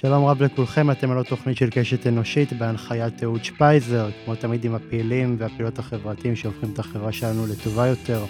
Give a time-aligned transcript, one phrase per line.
[0.00, 4.74] שלום רב לכולכם, אתם על התוכנית של קשת אנושית בהנחיית אהוד שפייזר, כמו תמיד עם
[4.74, 8.24] הפעילים והפעילות החברתיים שהופכים את החברה שלנו לטובה יותר.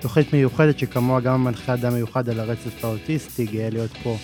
[0.00, 4.16] תוכנית מיוחדת שכמוה גם המנחה אדם מיוחד על הרצף האוטיסטי, גאה להיות פה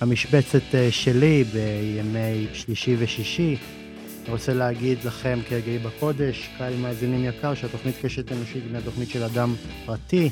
[0.00, 3.56] המשבצת אה, שלי בימי שלישי ושישי.
[4.24, 9.22] אני רוצה להגיד לכם כרגעי בקודש, קהל מאזינים יקר, שהתוכנית קשת אנושית היא התוכנית של
[9.22, 9.54] אדם
[9.86, 10.30] פרטי,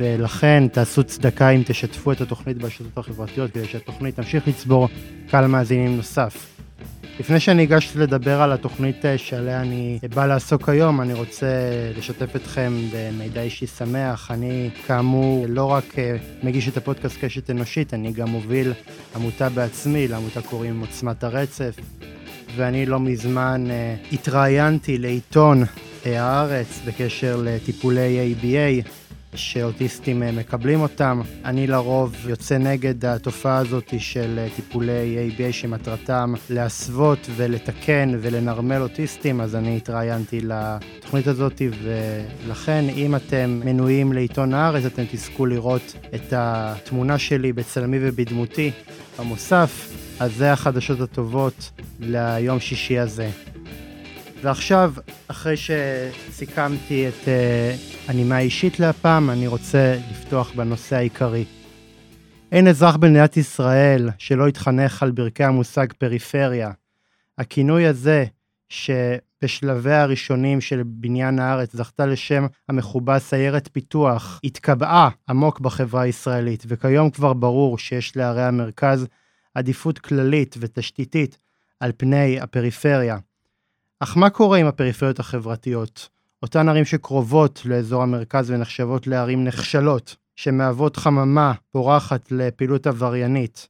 [0.00, 4.88] ולכן תעשו צדקה אם תשתפו את התוכנית ברשתות החברתיות, כדי שהתוכנית תמשיך לצבור
[5.30, 6.46] קהל מאזינים נוסף.
[7.20, 11.46] לפני שאני אגש לדבר על התוכנית אה, שעליה אני בא לעסוק היום, אני רוצה
[11.96, 14.30] לשתף אתכם במידע אישי שמח.
[14.30, 18.72] אני, כאמור, לא רק אה, מגיש את הפודקאסט קשת אנושית, אני גם מוביל
[19.16, 21.76] עמותה בעצמי, לעמותה קוראים עוצמת הרצף,
[22.56, 25.62] ואני לא מזמן uh, התראיינתי לעיתון
[26.04, 28.88] הארץ בקשר לטיפולי ABA.
[29.34, 31.20] שאוטיסטים אה, מקבלים אותם.
[31.44, 39.40] אני לרוב יוצא נגד התופעה הזאת של אה, טיפולי ABA שמטרתם להסוות ולתקן ולנרמל אוטיסטים,
[39.40, 46.32] אז אני התראיינתי לתוכנית הזאת, ולכן אם אתם מנויים לעיתון הארץ, אתם תזכו לראות את
[46.32, 48.70] התמונה שלי בצלמי ובדמותי
[49.18, 49.90] במוסף.
[50.20, 51.70] אז זה החדשות הטובות
[52.00, 53.30] ליום שישי הזה.
[54.42, 54.94] ועכשיו,
[55.28, 61.44] אחרי שסיכמתי את uh, הנימה האישית להפעם, אני רוצה לפתוח בנושא העיקרי.
[62.52, 66.70] אין אזרח במדינת ישראל שלא יתחנך על ברכי המושג פריפריה.
[67.38, 68.24] הכינוי הזה,
[68.68, 77.10] שבשלביה הראשונים של בניין הארץ זכתה לשם המכובס סיירת פיתוח, התקבעה עמוק בחברה הישראלית, וכיום
[77.10, 79.06] כבר ברור שיש לערי המרכז
[79.54, 81.38] עדיפות כללית ותשתיתית
[81.80, 83.16] על פני הפריפריה.
[84.02, 86.08] אך מה קורה עם הפריפריות החברתיות?
[86.42, 93.68] אותן ערים שקרובות לאזור המרכז ונחשבות לערים נחשלות, שמהוות חממה פורחת לפעילות עבריינית,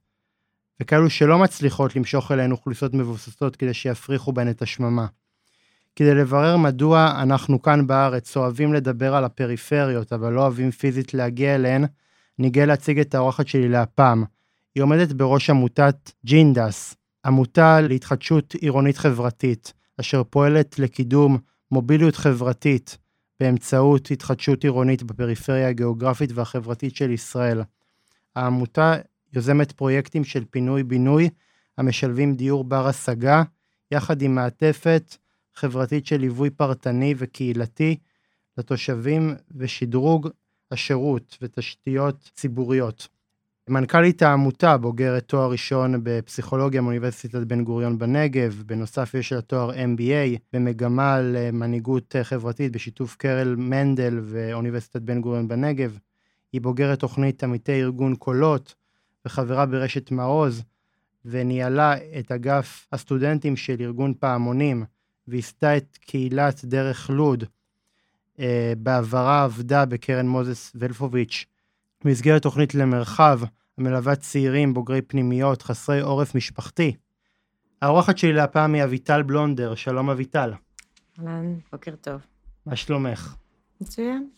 [0.80, 5.06] וכאלו שלא מצליחות למשוך אליהן אוכלוסיות מבוססות כדי שיפריחו בהן את השממה.
[5.96, 11.54] כדי לברר מדוע אנחנו כאן בארץ אוהבים לדבר על הפריפריות, אבל לא אוהבים פיזית להגיע
[11.54, 11.84] אליהן,
[12.38, 14.24] אני גאה להציג את האורחת שלי להפעם.
[14.74, 16.96] היא עומדת בראש עמותת ג'ינדס,
[17.26, 19.79] עמותה להתחדשות עירונית חברתית.
[20.00, 21.38] אשר פועלת לקידום
[21.70, 22.98] מוביליות חברתית
[23.40, 27.62] באמצעות התחדשות עירונית בפריפריה הגיאוגרפית והחברתית של ישראל.
[28.36, 28.94] העמותה
[29.32, 31.28] יוזמת פרויקטים של פינוי-בינוי
[31.78, 33.42] המשלבים דיור בר השגה,
[33.90, 35.16] יחד עם מעטפת
[35.54, 37.96] חברתית של ליווי פרטני וקהילתי
[38.58, 40.28] לתושבים ושדרוג
[40.70, 43.08] השירות ותשתיות ציבוריות.
[43.70, 50.38] מנכ"לית העמותה, בוגרת תואר ראשון בפסיכולוגיה מאוניברסיטת בן גוריון בנגב, בנוסף יש לה תואר MBA
[50.52, 55.98] במגמה למנהיגות חברתית בשיתוף קרל מנדל ואוניברסיטת בן גוריון בנגב.
[56.52, 58.74] היא בוגרת תוכנית עמיתי ארגון קולות
[59.24, 60.62] וחברה ברשת מעוז,
[61.24, 64.84] וניהלה את אגף הסטודנטים של ארגון פעמונים,
[65.28, 67.44] וייסדה את קהילת דרך לוד.
[68.40, 71.44] אה, בעברה עבדה בקרן מוזס ולפוביץ'
[72.04, 73.40] במסגרת תוכנית למרחב,
[73.80, 76.92] המלווה צעירים בוגרי פנימיות חסרי עורף משפחתי.
[77.82, 80.52] האורחת שלי להפעם היא אביטל בלונדר, שלום אביטל.
[81.18, 82.20] אהלן, בוקר טוב.
[82.66, 83.34] מה שלומך?
[83.80, 84.28] מצוין.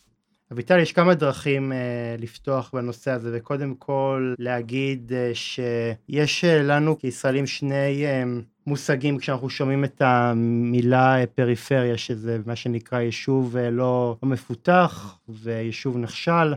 [0.53, 1.75] אביטל, יש כמה דרכים uh,
[2.23, 9.51] לפתוח בנושא הזה, וקודם כל להגיד uh, שיש uh, לנו כישראלים שני uh, מושגים כשאנחנו
[9.51, 16.55] שומעים את המילה uh, פריפריה, שזה מה שנקרא יישוב uh, לא, לא מפותח ויישוב נכשל.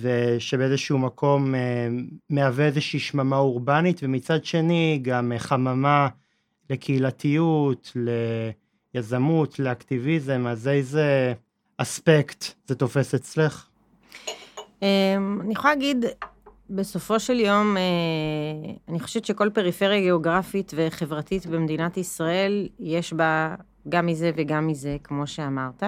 [0.00, 1.88] ושבאיזשהו מקום אה,
[2.30, 6.08] מהווה איזושהי שממה אורבנית, ומצד שני גם חממה
[6.70, 7.96] לקהילתיות,
[8.94, 11.34] ליזמות, לאקטיביזם, אז איזה
[11.76, 13.66] אספקט זה תופס אצלך?
[14.82, 16.04] אמ, אני יכולה להגיד,
[16.70, 23.54] בסופו של יום, אה, אני חושבת שכל פריפריה גיאוגרפית וחברתית במדינת ישראל, יש בה
[23.88, 25.82] גם מזה וגם מזה, כמו שאמרת.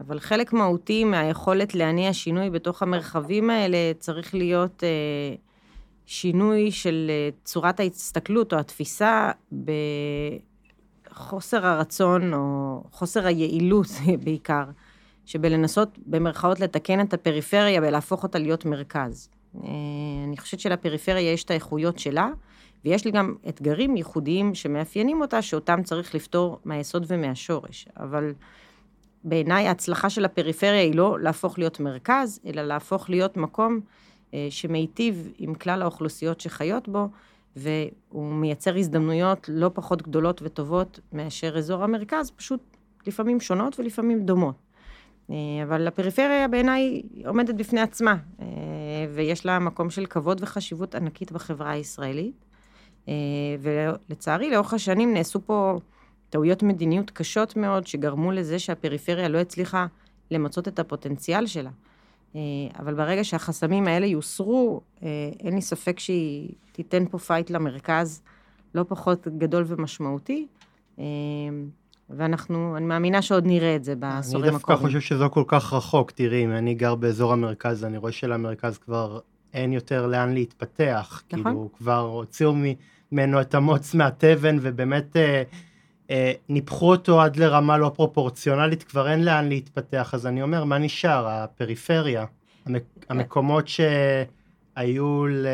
[0.00, 5.34] אבל חלק מהותי מהיכולת להניע שינוי בתוך המרחבים האלה צריך להיות אה,
[6.06, 9.30] שינוי של אה, צורת ההסתכלות או התפיסה
[11.10, 13.86] בחוסר הרצון או חוסר היעילות
[14.24, 14.64] בעיקר,
[15.26, 19.28] שבלנסות במרכאות לתקן את הפריפריה ולהפוך אותה להיות מרכז.
[19.64, 19.70] אה,
[20.24, 22.30] אני חושבת שלפריפריה יש את האיכויות שלה,
[22.84, 27.88] ויש לי גם אתגרים ייחודיים שמאפיינים אותה, שאותם צריך לפתור מהיסוד ומהשורש.
[27.96, 28.32] אבל
[29.28, 33.80] בעיניי ההצלחה של הפריפריה היא לא להפוך להיות מרכז, אלא להפוך להיות מקום
[34.34, 37.08] אה, שמיטיב עם כלל האוכלוסיות שחיות בו,
[37.56, 42.60] והוא מייצר הזדמנויות לא פחות גדולות וטובות מאשר אזור המרכז, פשוט
[43.06, 44.54] לפעמים שונות ולפעמים דומות.
[45.30, 48.46] אה, אבל הפריפריה בעיניי עומדת בפני עצמה, אה,
[49.14, 52.44] ויש לה מקום של כבוד וחשיבות ענקית בחברה הישראלית.
[53.60, 55.78] ולצערי, לאורך השנים נעשו פה
[56.30, 59.86] טעויות מדיניות קשות מאוד, שגרמו לזה שהפריפריה לא הצליחה
[60.30, 61.70] למצות את הפוטנציאל שלה.
[62.78, 64.80] אבל ברגע שהחסמים האלה יוסרו,
[65.40, 68.22] אין לי ספק שהיא תיתן פה פייט למרכז
[68.74, 70.46] לא פחות גדול ומשמעותי.
[72.10, 74.54] ואנחנו, אני מאמינה שעוד נראה את זה בעשורים הקרובים.
[74.54, 77.98] אני דווקא חושב שזה לא כל כך רחוק, תראי, אם אני גר באזור המרכז, אני
[77.98, 79.20] רואה שלמרכז כבר
[79.54, 81.22] אין יותר לאן להתפתח.
[81.32, 81.44] נכון.
[81.44, 82.54] כאילו, כבר הוציאו
[83.12, 85.42] ממנו את המוץ מהתבן, ובאמת אה, אה,
[86.48, 90.10] ניפחו אותו עד לרמה לא פרופורציונלית, כבר אין לאן להתפתח.
[90.14, 91.28] אז אני אומר, מה נשאר?
[91.28, 92.24] הפריפריה,
[92.66, 95.46] המק, המקומות שהיו ל,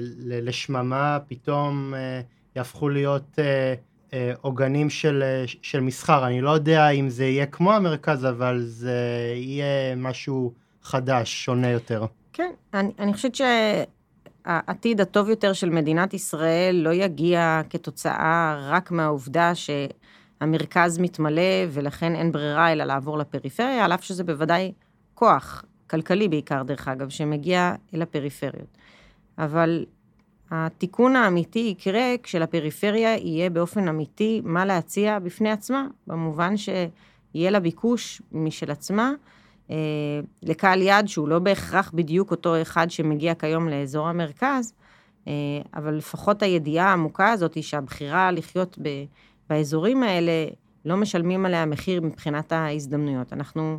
[0.00, 2.20] ל, לשממה, פתאום אה,
[2.56, 3.38] יהפכו להיות...
[3.38, 3.74] אה,
[4.12, 6.26] אה, עוגנים של, אה, של מסחר.
[6.26, 10.52] אני לא יודע אם זה יהיה כמו המרכז, אבל זה יהיה משהו
[10.82, 12.04] חדש, שונה יותר.
[12.32, 19.54] כן, אני, אני חושבת שהעתיד הטוב יותר של מדינת ישראל לא יגיע כתוצאה רק מהעובדה
[20.40, 24.72] שהמרכז מתמלא ולכן אין ברירה אלא לעבור לפריפריה, על אף שזה בוודאי
[25.14, 28.78] כוח, כלכלי בעיקר דרך אגב, שמגיע אל הפריפריות.
[29.38, 29.84] אבל
[30.50, 38.22] התיקון האמיתי יקרה כשלפריפריה יהיה באופן אמיתי מה להציע בפני עצמה, במובן שיהיה לה ביקוש
[38.32, 39.12] משל עצמה
[39.70, 39.76] אה,
[40.42, 44.74] לקהל יעד שהוא לא בהכרח בדיוק אותו אחד שמגיע כיום לאזור המרכז,
[45.28, 45.32] אה,
[45.74, 48.88] אבל לפחות הידיעה העמוקה הזאת היא שהבחירה לחיות ב,
[49.50, 50.46] באזורים האלה,
[50.84, 53.32] לא משלמים עליה מחיר מבחינת ההזדמנויות.
[53.32, 53.78] אנחנו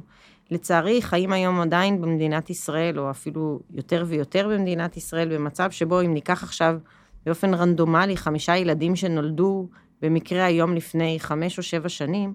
[0.51, 6.13] לצערי, חיים היום עדיין במדינת ישראל, או אפילו יותר ויותר במדינת ישראל, במצב שבו אם
[6.13, 6.77] ניקח עכשיו
[7.25, 9.67] באופן רנדומלי חמישה ילדים שנולדו
[10.01, 12.33] במקרה היום לפני חמש או שבע שנים,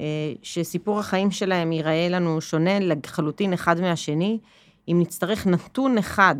[0.00, 4.38] אה, שסיפור החיים שלהם ייראה לנו שונה לחלוטין אחד מהשני,
[4.88, 6.36] אם נצטרך נתון אחד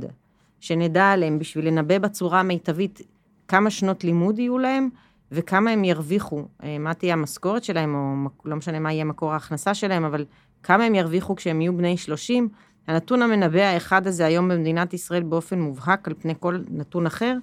[0.60, 3.00] שנדע עליהם בשביל לנבא בצורה המיטבית
[3.48, 4.88] כמה שנות לימוד יהיו להם,
[5.32, 9.74] וכמה הם ירוויחו, אה, מה תהיה המשכורת שלהם, או לא משנה מה יהיה מקור ההכנסה
[9.74, 10.24] שלהם, אבל
[10.62, 12.48] כמה הם ירוויחו כשהם יהיו בני 30,
[12.86, 17.36] הנתון המנבא האחד הזה היום במדינת ישראל באופן מובהק על פני כל נתון אחר,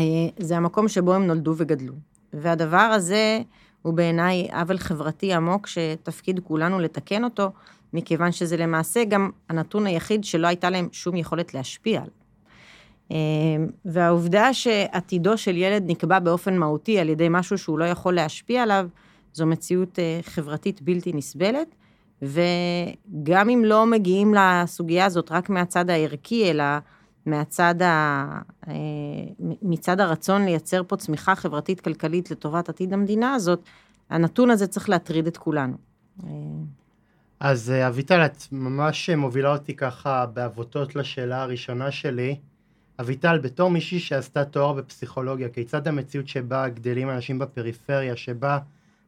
[0.00, 0.04] אה,
[0.38, 1.94] זה המקום שבו הם נולדו וגדלו.
[2.32, 3.40] והדבר הזה
[3.82, 7.52] הוא בעיניי עוול חברתי עמוק שתפקיד כולנו לתקן אותו,
[7.92, 12.21] מכיוון שזה למעשה גם הנתון היחיד שלא הייתה להם שום יכולת להשפיע עליו.
[13.10, 13.16] אה,
[13.84, 18.88] והעובדה שעתידו של ילד נקבע באופן מהותי על ידי משהו שהוא לא יכול להשפיע עליו,
[19.34, 21.74] זו מציאות אה, חברתית בלתי נסבלת,
[22.22, 26.64] וגם אם לא מגיעים לסוגיה הזאת רק מהצד הערכי, אלא
[27.26, 28.24] מהצד ה...
[28.68, 28.74] אה,
[29.62, 33.60] מצד הרצון לייצר פה צמיחה חברתית-כלכלית לטובת עתיד המדינה הזאת,
[34.10, 35.76] הנתון הזה צריך להטריד את כולנו.
[37.40, 42.36] אז אביטל, את ממש מובילה אותי ככה בעבותות לשאלה הראשונה שלי.
[43.00, 48.58] אביטל, בתור מישהי שעשתה תואר בפסיכולוגיה, כיצד המציאות שבה גדלים אנשים בפריפריה, שבה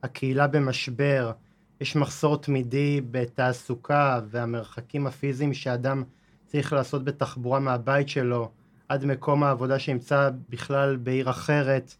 [0.02, 1.32] הקהילה במשבר,
[1.80, 6.02] יש מחסור תמידי בתעסוקה והמרחקים הפיזיים שאדם
[6.46, 8.50] צריך לעשות בתחבורה מהבית שלו
[8.88, 11.94] עד מקום העבודה שנמצא בכלל בעיר אחרת,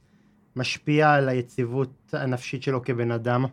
[0.56, 3.44] משפיע על היציבות הנפשית שלו כבן אדם?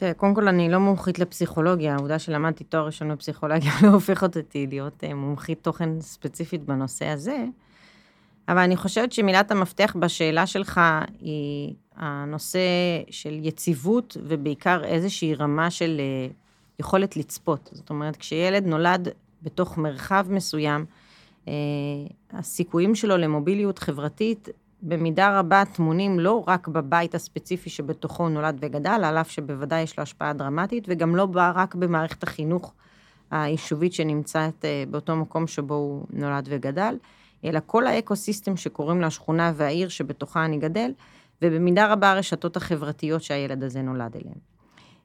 [0.00, 4.66] תראה, קודם כל אני לא מומחית לפסיכולוגיה, העובדה שלמדתי תואר ראשון בפסיכולוגיה לא הופכת אותי
[4.66, 7.44] להיות אה, מומחית תוכן ספציפית בנושא הזה,
[8.48, 10.80] אבל אני חושבת שמילת המפתח בשאלה שלך
[11.20, 12.60] היא הנושא
[13.10, 16.32] של יציבות, ובעיקר איזושהי רמה של אה,
[16.78, 17.70] יכולת לצפות.
[17.72, 19.08] זאת אומרת, כשילד נולד
[19.42, 20.84] בתוך מרחב מסוים,
[21.48, 21.52] אה,
[22.32, 24.48] הסיכויים שלו למוביליות חברתית
[24.82, 29.98] במידה רבה טמונים לא רק בבית הספציפי שבתוכו הוא נולד וגדל, על אף שבוודאי יש
[29.98, 32.72] לו השפעה דרמטית, וגם לא רק במערכת החינוך
[33.30, 36.96] היישובית שנמצאת אה, באותו מקום שבו הוא נולד וגדל,
[37.44, 40.92] אלא כל האקו-סיסטם שקוראים לה השכונה והעיר שבתוכה אני גדל,
[41.42, 44.38] ובמידה רבה הרשתות החברתיות שהילד הזה נולד אליהן.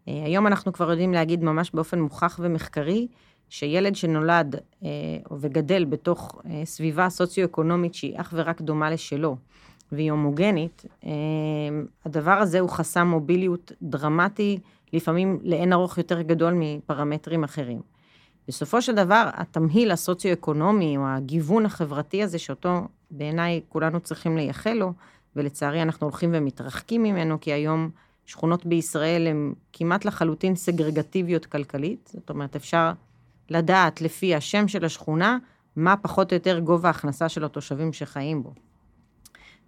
[0.08, 3.08] אה, היום אנחנו כבר יודעים להגיד ממש באופן מוכח ומחקרי,
[3.50, 4.89] שילד שנולד אה,
[5.39, 9.38] וגדל בתוך סביבה סוציו-אקונומית שהיא אך ורק דומה לשלו,
[9.91, 10.85] והיא הומוגנית,
[12.05, 14.59] הדבר הזה הוא חסם מוביליות דרמטי,
[14.93, 17.81] לפעמים לאין ארוך יותר גדול מפרמטרים אחרים.
[18.47, 24.93] בסופו של דבר, התמהיל הסוציו-אקונומי, או הגיוון החברתי הזה, שאותו בעיניי כולנו צריכים לייחל לו,
[25.35, 27.89] ולצערי אנחנו הולכים ומתרחקים ממנו, כי היום
[28.25, 32.91] שכונות בישראל הן כמעט לחלוטין סגרגטיביות כלכלית, זאת אומרת, אפשר
[33.49, 35.37] לדעת לפי השם של השכונה,
[35.75, 38.53] מה פחות או יותר גובה ההכנסה של התושבים שחיים בו.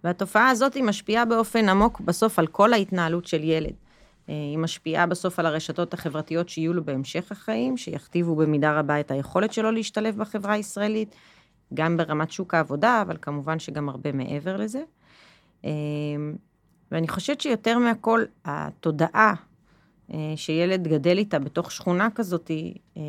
[0.04, 3.72] והתופעה הזאת היא משפיעה באופן עמוק בסוף על כל ההתנהלות של ילד.
[4.26, 9.52] היא משפיעה בסוף על הרשתות החברתיות שיהיו לו בהמשך החיים, שיכתיבו במידה רבה את היכולת
[9.52, 11.14] שלו להשתלב בחברה הישראלית,
[11.74, 14.82] גם ברמת שוק העבודה, אבל כמובן שגם הרבה מעבר לזה.
[16.92, 19.34] ואני חושבת שיותר מהכל, התודעה
[20.12, 22.50] אה, שילד גדל איתה בתוך שכונה כזאת,
[22.96, 23.02] אה,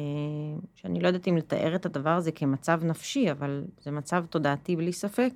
[0.75, 4.93] שאני לא יודעת אם לתאר את הדבר הזה כמצב נפשי, אבל זה מצב תודעתי בלי
[4.93, 5.31] ספק,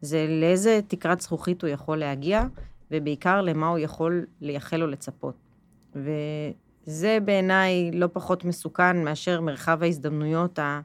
[0.00, 2.44] זה לאיזה תקרת זכוכית הוא יכול להגיע,
[2.90, 5.34] ובעיקר למה הוא יכול לייחל או לצפות.
[5.94, 10.80] וזה בעיניי לא פחות מסוכן מאשר מרחב ההזדמנויות ה...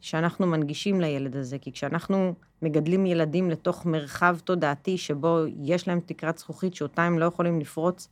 [0.00, 6.38] שאנחנו מנגישים לילד הזה, כי כשאנחנו מגדלים ילדים לתוך מרחב תודעתי שבו יש להם תקרת
[6.38, 8.08] זכוכית שאותה הם לא יכולים לפרוץ,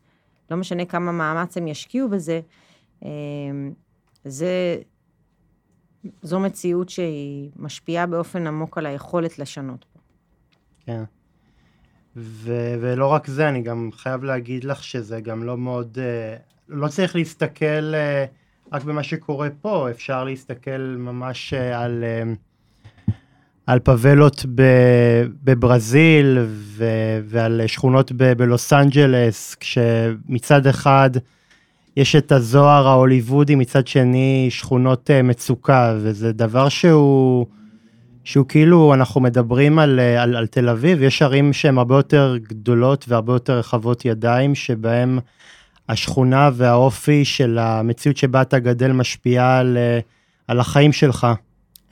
[0.50, 2.40] לא משנה כמה מאמץ הם ישקיעו בזה,
[3.02, 3.08] אמ,
[4.24, 4.78] זה,
[6.22, 9.91] זו מציאות שהיא משפיעה באופן עמוק על היכולת לשנות.
[10.86, 11.02] כן.
[12.16, 16.36] ו- ולא רק זה, אני גם חייב להגיד לך שזה גם לא מאוד, אה,
[16.68, 18.24] לא צריך להסתכל אה,
[18.72, 22.04] רק במה שקורה פה, אפשר להסתכל ממש אה, על,
[23.66, 24.46] על פבלות
[25.44, 31.10] בברזיל ו- ועל שכונות ב- בלוס אנג'לס, כשמצד אחד
[31.96, 37.46] יש את הזוהר ההוליוודי, מצד שני שכונות מצוקה, וזה דבר שהוא...
[38.24, 43.04] שהוא כאילו, אנחנו מדברים על, על, על תל אביב, יש ערים שהן הרבה יותר גדולות
[43.08, 45.18] והרבה יותר רחבות ידיים, שבהן
[45.88, 49.78] השכונה והאופי של המציאות שבה אתה גדל משפיעה על,
[50.48, 51.26] על החיים שלך.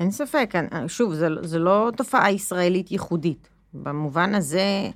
[0.01, 0.55] אין ספק,
[0.87, 3.49] שוב, זה, זה לא תופעה ישראלית ייחודית.
[3.75, 4.91] במובן הזה,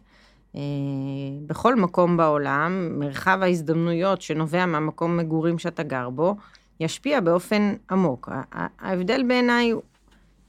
[0.57, 0.61] אה,
[1.47, 6.37] בכל מקום בעולם, מרחב ההזדמנויות שנובע מהמקום מגורים שאתה גר בו,
[6.81, 8.29] ישפיע באופן עמוק.
[8.81, 9.73] ההבדל בעיניי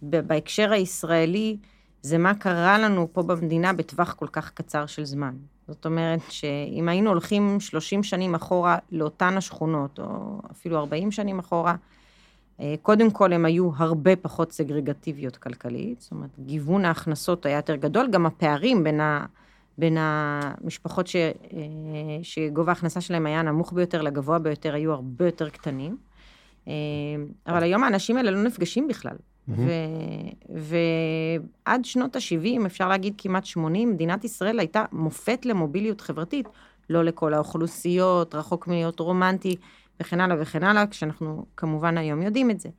[0.09, 1.57] בהקשר הישראלי,
[2.01, 5.35] זה מה קרה לנו פה במדינה בטווח כל כך קצר של זמן.
[5.67, 11.75] זאת אומרת שאם היינו הולכים 30 שנים אחורה לאותן השכונות, או אפילו 40 שנים אחורה,
[12.59, 17.75] אה, קודם כל הן היו הרבה פחות סגרגטיביות כלכלית, זאת אומרת, גיוון ההכנסות היה יותר
[17.75, 19.25] גדול, גם הפערים בין, ה,
[19.77, 21.31] בין המשפחות ש, אה,
[22.23, 25.97] שגובה ההכנסה שלהם היה נמוך ביותר לגבוה ביותר, היו הרבה יותר קטנים.
[26.67, 26.73] אה,
[27.47, 29.15] אבל היום האנשים האלה לא נפגשים בכלל.
[30.49, 36.47] ועד שנות ה-70, אפשר להגיד כמעט 80, מדינת ישראל הייתה מופת למוביליות חברתית,
[36.89, 39.55] לא לכל האוכלוסיות, רחוק מלהיות רומנטי
[39.99, 42.69] וכן הלאה וכן הלאה, כשאנחנו כמובן היום יודעים את זה.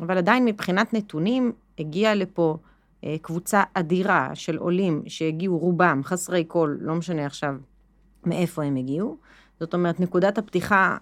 [0.00, 2.56] אבל עדיין מבחינת נתונים, הגיעה לפה
[3.04, 7.54] אה, קבוצה אדירה של עולים שהגיעו רובם חסרי כל, לא משנה עכשיו
[8.26, 9.16] מאיפה הם הגיעו.
[9.60, 10.96] זאת אומרת, נקודת הפתיחה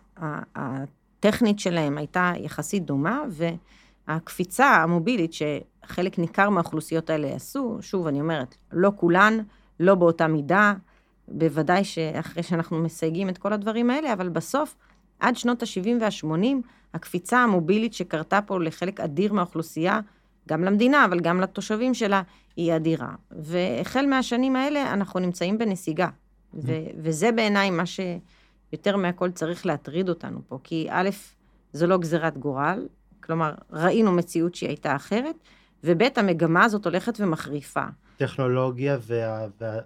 [0.57, 3.49] הטכנית שלהם הייתה יחסית דומה, ו...
[4.09, 9.39] הקפיצה המובילית שחלק ניכר מהאוכלוסיות האלה עשו, שוב, אני אומרת, לא כולן,
[9.81, 10.75] לא באותה מידה,
[11.29, 14.75] בוודאי שאחרי שאנחנו מסייגים את כל הדברים האלה, אבל בסוף,
[15.21, 16.47] עד שנות ה-70 וה-80,
[16.95, 20.01] הקפיצה המובילית שקרתה פה לחלק אדיר מהאוכלוסייה,
[20.49, 22.23] גם למדינה, אבל גם לתושבים שלה,
[22.57, 23.15] היא אדירה.
[23.31, 26.09] והחל מהשנים האלה אנחנו נמצאים בנסיגה.
[26.55, 31.09] ו- וזה בעיניי מה שיותר מהכל צריך להטריד אותנו פה, כי א',
[31.73, 32.87] זו לא גזירת גורל,
[33.29, 35.37] כלומר, ראינו מציאות שהיא הייתה אחרת,
[35.85, 37.85] וב' המגמה הזאת הולכת ומחריפה.
[38.17, 39.47] טכנולוגיה וה...
[39.61, 39.79] וה...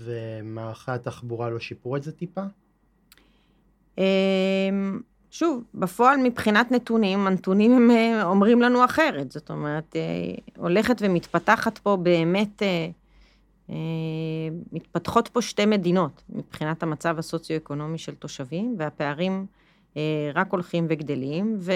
[0.00, 2.40] ומערכי התחבורה לא שיפרו את זה טיפה?
[3.98, 9.32] אמ, שוב, בפועל מבחינת נתונים, הנתונים הם אה, אומרים לנו אחרת.
[9.32, 12.88] זאת אומרת, אה, הולכת ומתפתחת פה באמת, אה,
[14.72, 19.46] מתפתחות פה שתי מדינות מבחינת המצב הסוציו-אקונומי של תושבים, והפערים
[20.34, 21.72] רק הולכים וגדלים, ו...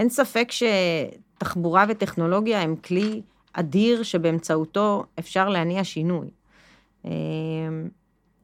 [0.00, 6.26] אין ספק שתחבורה וטכנולוגיה הם כלי אדיר שבאמצעותו אפשר להניע שינוי.
[7.04, 7.10] אמ,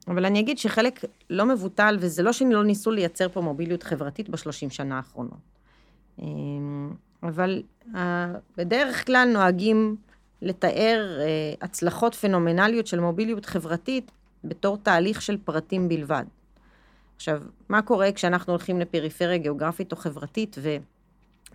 [0.09, 4.71] אבל אני אגיד שחלק לא מבוטל, וזה לא שלא ניסו לייצר פה מוביליות חברתית בשלושים
[4.71, 5.39] שנה האחרונות.
[6.23, 6.91] אמ,
[7.23, 7.63] אבל
[7.95, 9.97] אה, בדרך כלל נוהגים
[10.43, 14.11] לתאר אה, הצלחות פנומנליות של מוביליות חברתית
[14.45, 16.25] בתור תהליך של פרטים בלבד.
[17.17, 20.77] עכשיו, מה קורה כשאנחנו הולכים לפריפריה גיאוגרפית או חברתית, ו...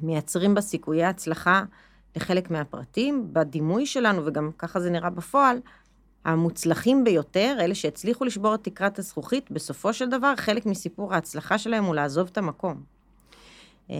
[0.03, 1.63] מייצרים בה סיכויי הצלחה
[2.15, 5.58] לחלק מהפרטים, בדימוי שלנו, וגם ככה זה נראה בפועל,
[6.25, 11.84] המוצלחים ביותר, אלה שהצליחו לשבור את תקרת הזכוכית, בסופו של דבר, חלק מסיפור ההצלחה שלהם
[11.84, 12.84] הוא לעזוב את המקום.
[13.89, 13.96] אמ,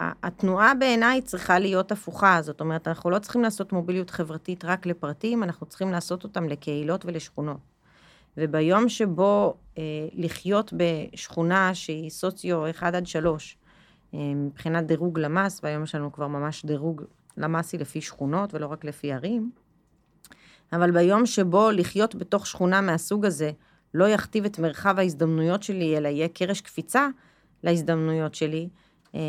[0.00, 5.42] והתנועה בעיניי צריכה להיות הפוכה, זאת אומרת, אנחנו לא צריכים לעשות מוביליות חברתית רק לפרטים,
[5.42, 7.72] אנחנו צריכים לעשות אותם לקהילות ולשכונות.
[8.36, 13.61] וביום שבו אה, לחיות בשכונה שהיא סוציו 1 עד 3, אה,
[14.12, 17.02] מבחינת דירוג למ"ס, והיום יש לנו כבר ממש דירוג
[17.36, 19.50] למ"סי לפי שכונות ולא רק לפי ערים,
[20.72, 23.50] אבל ביום שבו לחיות בתוך שכונה מהסוג הזה
[23.94, 27.08] לא יכתיב את מרחב ההזדמנויות שלי, אלא יהיה קרש קפיצה
[27.62, 28.68] להזדמנויות שלי,
[29.14, 29.20] אה,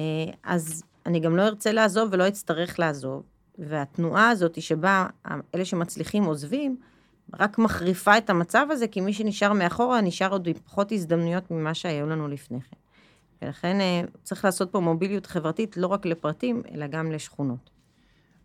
[0.43, 3.23] אז אני גם לא ארצה לעזוב ולא אצטרך לעזוב.
[3.57, 5.07] והתנועה הזאת שבה
[5.55, 6.77] אלה שמצליחים עוזבים,
[7.39, 11.73] רק מחריפה את המצב הזה, כי מי שנשאר מאחורה נשאר עוד עם פחות הזדמנויות ממה
[11.73, 12.77] שהיו לנו לפני כן.
[13.43, 17.69] ולכן אה, צריך לעשות פה מוביליות חברתית לא רק לפרטים, אלא גם לשכונות.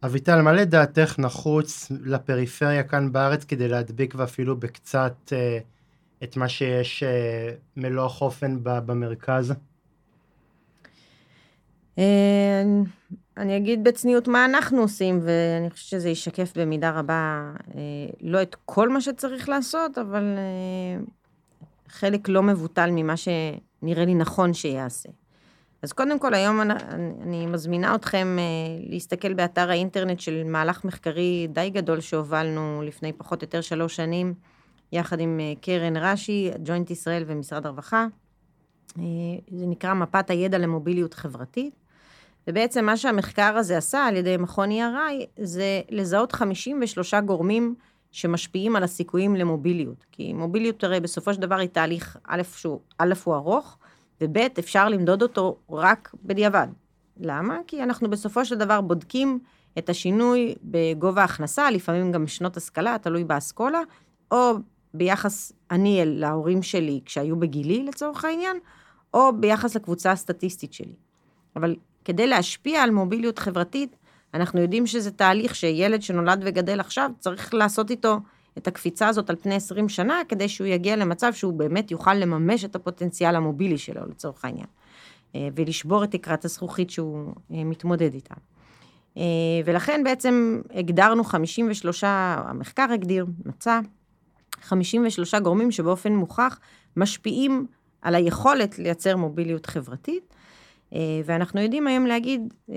[0.04, 5.58] אביטל, מה לדעתך נחוץ לפריפריה כאן בארץ כדי להדביק ואפילו בקצת אה,
[6.22, 9.54] את מה שיש אה, מלוא החופן במרכז?
[13.36, 17.52] אני אגיד בצניעות מה אנחנו עושים, ואני חושבת שזה ישקף במידה רבה
[18.20, 20.24] לא את כל מה שצריך לעשות, אבל
[21.88, 23.14] חלק לא מבוטל ממה
[23.80, 25.08] שנראה לי נכון שיעשה.
[25.82, 26.74] אז קודם כל, היום אני,
[27.22, 28.36] אני מזמינה אתכם
[28.88, 34.34] להסתכל באתר האינטרנט של מהלך מחקרי די גדול שהובלנו לפני פחות או יותר שלוש שנים,
[34.92, 38.06] יחד עם קרן רש"י, ג'וינט ישראל ומשרד הרווחה.
[39.50, 41.74] זה נקרא מפת הידע למוביליות חברתית.
[42.48, 47.74] ובעצם מה שהמחקר הזה עשה על ידי מכון ERI, זה לזהות 53 גורמים
[48.10, 50.06] שמשפיעים על הסיכויים למוביליות.
[50.12, 53.78] כי מוביליות הרי בסופו של דבר היא תהליך, א', שהוא, א', הוא ארוך,
[54.20, 56.68] וב', אפשר למדוד אותו רק בדיעבד.
[57.20, 57.58] למה?
[57.66, 59.38] כי אנחנו בסופו של דבר בודקים
[59.78, 63.80] את השינוי בגובה ההכנסה, לפעמים גם שנות השכלה, תלוי באסכולה,
[64.30, 64.52] או
[64.94, 68.56] ביחס אני אל ההורים שלי כשהיו בגילי לצורך העניין,
[69.14, 70.94] או ביחס לקבוצה הסטטיסטית שלי.
[71.56, 73.96] אבל כדי להשפיע על מוביליות חברתית,
[74.34, 78.20] אנחנו יודעים שזה תהליך שילד שנולד וגדל עכשיו, צריך לעשות איתו
[78.58, 82.64] את הקפיצה הזאת על פני 20 שנה, כדי שהוא יגיע למצב שהוא באמת יוכל לממש
[82.64, 84.66] את הפוטנציאל המובילי שלו, לצורך העניין,
[85.34, 88.34] אה, ולשבור את תקרת הזכוכית שהוא אה, מתמודד איתה.
[89.16, 89.22] אה,
[89.64, 93.80] ולכן בעצם הגדרנו 53, המחקר הגדיר, מצא,
[94.62, 96.58] 53 גורמים שבאופן מוכח
[96.96, 97.66] משפיעים
[98.02, 100.34] על היכולת לייצר מוביליות חברתית,
[101.24, 102.76] ואנחנו יודעים היום להגיד אה,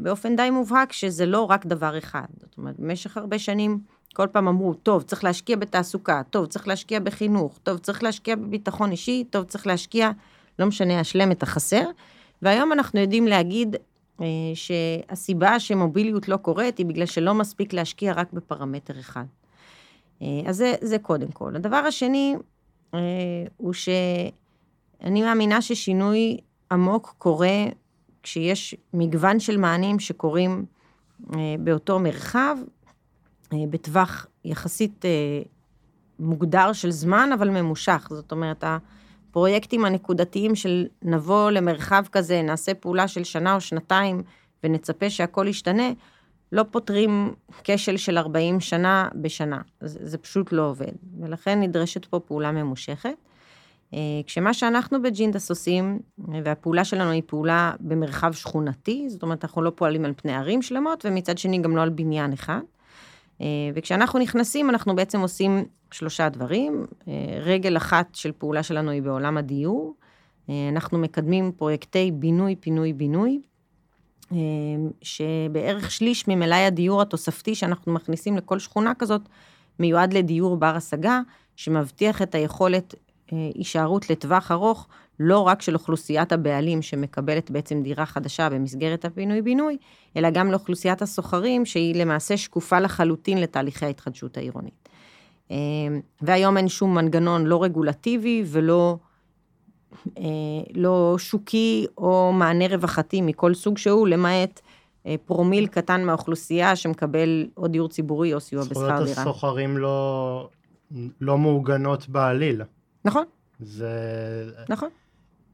[0.00, 2.26] באופן די מובהק שזה לא רק דבר אחד.
[2.40, 3.78] זאת אומרת, במשך הרבה שנים
[4.14, 8.90] כל פעם אמרו, טוב, צריך להשקיע בתעסוקה, טוב, צריך להשקיע בחינוך, טוב, צריך להשקיע בביטחון
[8.90, 10.10] אישי, טוב, צריך להשקיע,
[10.58, 11.84] לא משנה, השלם את החסר.
[12.42, 13.76] והיום אנחנו יודעים להגיד
[14.20, 19.24] אה, שהסיבה שמוביליות לא קורית היא בגלל שלא מספיק להשקיע רק בפרמטר אחד.
[20.46, 21.56] אז זה, זה קודם כל.
[21.56, 22.34] הדבר השני
[23.56, 26.38] הוא שאני מאמינה ששינוי
[26.72, 27.64] עמוק קורה
[28.22, 30.64] כשיש מגוון של מענים שקורים
[31.34, 32.56] אה, באותו מרחב,
[33.52, 35.10] אה, בטווח יחסית אה,
[36.18, 38.08] מוגדר של זמן, אבל ממושך.
[38.10, 44.22] זאת אומרת, הפרויקטים הנקודתיים של נבוא למרחב כזה, נעשה פעולה של שנה או שנתיים
[44.64, 45.90] ונצפה שהכל ישתנה,
[46.52, 49.60] לא פותרים כשל של 40 שנה בשנה.
[49.80, 50.92] זה, זה פשוט לא עובד.
[51.20, 53.27] ולכן נדרשת פה פעולה ממושכת.
[53.94, 55.98] אה, כשמה שאנחנו בג'ינדאס עושים,
[56.44, 61.04] והפעולה שלנו היא פעולה במרחב שכונתי, זאת אומרת, אנחנו לא פועלים על פני ערים שלמות,
[61.06, 62.60] ומצד שני גם לא על בניין אחד.
[63.40, 66.86] אה, וכשאנחנו נכנסים, אנחנו בעצם עושים שלושה דברים.
[67.08, 69.94] אה, רגל אחת של פעולה שלנו היא בעולם הדיור.
[70.72, 73.40] אנחנו מקדמים פרויקטי בינוי, פינוי, בינוי,
[75.02, 79.20] שבערך שליש ממלאי הדיור התוספתי שאנחנו מכניסים לכל שכונה כזאת,
[79.78, 81.20] מיועד לדיור בר השגה,
[81.56, 84.86] שמבטיח את היכולת אה, הישארות לטווח ארוך,
[85.20, 89.76] לא רק של אוכלוסיית הבעלים שמקבלת בעצם דירה חדשה במסגרת הפינוי-בינוי,
[90.16, 94.88] אלא גם לאוכלוסיית הסוחרים, שהיא למעשה שקופה לחלוטין לתהליכי ההתחדשות העירונית.
[95.50, 95.56] אה,
[96.20, 98.96] והיום אין שום מנגנון לא רגולטיבי ולא
[100.18, 100.24] אה,
[100.74, 104.60] לא שוקי או מענה רווחתי מכל סוג שהוא, למעט
[105.26, 109.06] פרומיל קטן מהאוכלוסייה שמקבל או דיור ציבורי או סיוע בשכר דירה.
[109.06, 110.48] זכויות הסוחרים לא,
[111.20, 112.62] לא מעוגנות בעליל.
[113.04, 113.24] נכון.
[113.60, 113.88] זה...
[114.68, 114.88] נכון.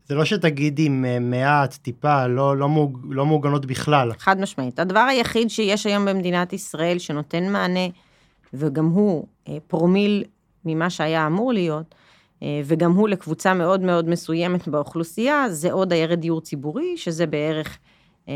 [0.07, 0.89] זה לא שתגידי
[1.21, 4.13] מעט, טיפה, לא, לא, מוג, לא מעוגנות בכלל.
[4.19, 4.79] חד משמעית.
[4.79, 7.89] הדבר היחיד שיש היום במדינת ישראל שנותן מענה,
[8.55, 10.25] וגם הוא אה, פרומיל
[10.65, 11.95] ממה שהיה אמור להיות,
[12.43, 17.79] אה, וגם הוא לקבוצה מאוד מאוד מסוימת באוכלוסייה, זה עוד דיירי דיור ציבורי, שזה בערך
[18.29, 18.35] אה,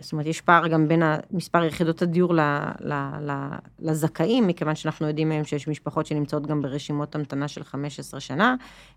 [0.00, 2.40] זאת אומרת, יש פער גם בין מספר יחידות הדיור ל,
[2.80, 3.32] ל, ל,
[3.78, 8.54] לזכאים, מכיוון שאנחנו יודעים היום שיש משפחות שנמצאות גם ברשימות המתנה של 15 שנה,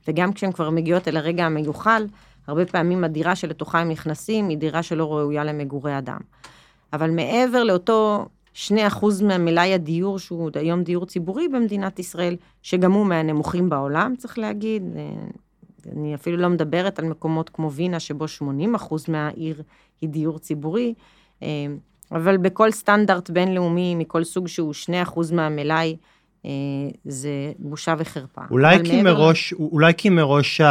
[0.08, 2.08] וגם כשהן כבר מגיעות אל הרגע המיוחל,
[2.48, 6.20] הרבה פעמים הדירה שלתוכה הם נכנסים היא דירה שלא ראויה למגורי אדם.
[6.94, 8.68] אבל מעבר לאותו 2%
[9.24, 14.84] ממלאי הדיור, שהוא היום דיור ציבורי במדינת ישראל, שגם הוא מהנמוכים בעולם, צריך להגיד,
[15.96, 19.62] אני אפילו לא מדברת על מקומות כמו וינה, שבו 80 אחוז מהעיר
[20.02, 20.94] היא דיור ציבורי,
[21.44, 21.48] אה,
[22.12, 25.96] אבל בכל סטנדרט בינלאומי, מכל סוג שהוא 2 אחוז מהמלאי,
[27.06, 28.41] זה בושה וחרפה.
[28.52, 30.62] אולי כי מראש, אולי כי מראש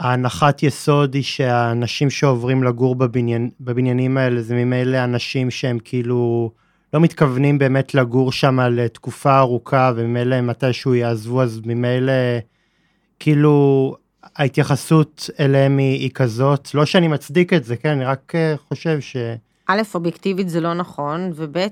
[0.00, 6.50] ההנחת יסוד היא שהאנשים שעוברים לגור בבניין, בבניינים האלה זה ממילא אנשים שהם כאילו
[6.94, 12.12] לא מתכוונים באמת לגור שם לתקופה ארוכה וממילא מתישהו יעזבו אז ממילא
[13.20, 13.96] כאילו
[14.36, 19.00] ההתייחסות אליהם היא, היא כזאת, לא שאני מצדיק את זה, כן, אני רק אה, חושב
[19.00, 19.16] ש...
[19.66, 21.66] א', אובייקטיבית זה לא נכון, וב',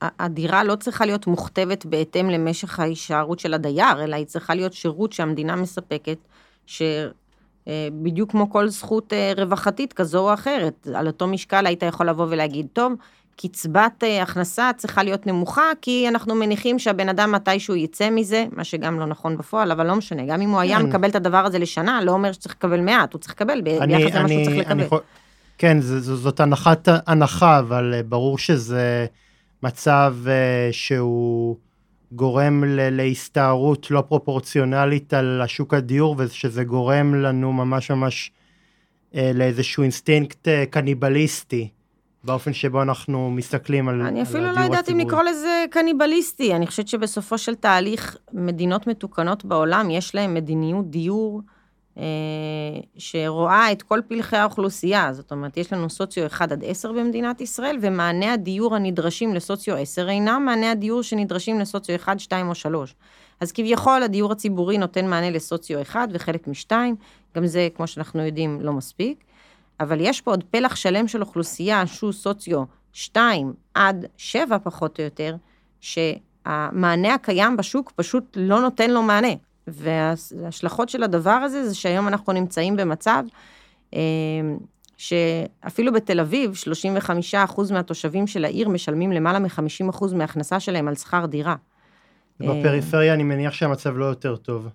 [0.00, 5.12] הדירה לא צריכה להיות מוכתבת בהתאם למשך ההישארות של הדייר, אלא היא צריכה להיות שירות
[5.12, 6.18] שהמדינה מספקת,
[6.66, 12.08] שבדיוק אה, כמו כל זכות אה, רווחתית כזו או אחרת, על אותו משקל היית יכול
[12.08, 12.92] לבוא ולהגיד, טוב,
[13.36, 18.64] קצבת אה, הכנסה צריכה להיות נמוכה, כי אנחנו מניחים שהבן אדם מתישהו יצא מזה, מה
[18.64, 20.86] שגם לא נכון בפועל, אבל לא משנה, גם אם הוא היה כן.
[20.86, 24.28] מקבל את הדבר הזה לשנה, לא אומר שצריך לקבל מעט, הוא צריך לקבל ביחס למה
[24.28, 24.84] שהוא צריך לקבל.
[25.58, 29.06] כן, זאת הנחת הנחה, אבל ברור שזה
[29.62, 30.16] מצב
[30.70, 31.56] שהוא
[32.12, 38.30] גורם להסתערות לא פרופורציונלית על השוק הדיור, ושזה גורם לנו ממש ממש
[39.14, 41.68] לאיזשהו אינסטינקט קניבליסטי.
[42.24, 44.40] באופן שבו אנחנו מסתכלים על, הדיור הציבורי.
[44.40, 49.44] אני אפילו לא יודעת אם לקרוא לזה קניבליסטי, אני חושבת שבסופו של תהליך, מדינות מתוקנות
[49.44, 51.42] בעולם, יש להן מדיניות דיור
[51.98, 52.04] אה,
[52.98, 57.78] שרואה את כל פלחי האוכלוסייה, זאת אומרת, יש לנו סוציו 1 עד 10 במדינת ישראל,
[57.80, 62.94] ומענה הדיור הנדרשים לסוציו 10 אינם מענה הדיור שנדרשים לסוציו 1, 2 או 3.
[63.40, 66.72] אז כביכול הדיור הציבורי נותן מענה לסוציו 1 וחלק מ-2,
[67.36, 69.24] גם זה, כמו שאנחנו יודעים, לא מספיק.
[69.80, 75.04] אבל יש פה עוד פלח שלם של אוכלוסייה שהוא סוציו 2 עד 7 פחות או
[75.04, 75.36] יותר,
[75.80, 79.32] שהמענה הקיים בשוק פשוט לא נותן לו מענה.
[79.66, 83.24] וההשלכות של הדבר הזה זה שהיום אנחנו נמצאים במצב
[83.94, 84.00] אה,
[84.96, 86.52] שאפילו בתל אביב,
[87.34, 91.54] 35% מהתושבים של העיר משלמים למעלה מ-50% מההכנסה שלהם על שכר דירה.
[92.40, 94.68] בפריפריה אני מניח שהמצב לא יותר טוב.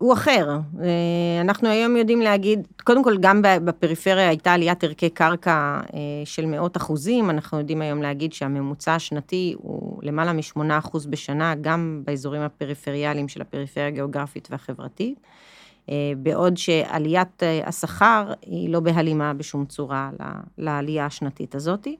[0.00, 0.48] הוא אחר.
[0.82, 6.46] אה, אנחנו היום יודעים להגיד, קודם כל גם בפריפריה הייתה עליית ערכי קרקע אה, של
[6.46, 12.42] מאות אחוזים, אנחנו יודעים היום להגיד שהממוצע השנתי הוא למעלה משמונה אחוז בשנה, גם באזורים
[12.42, 15.20] הפריפריאליים של הפריפריה הגיאוגרפית והחברתית,
[15.90, 20.10] אה, בעוד שעליית השכר היא לא בהלימה בשום צורה
[20.58, 21.96] לעלייה השנתית הזאתי,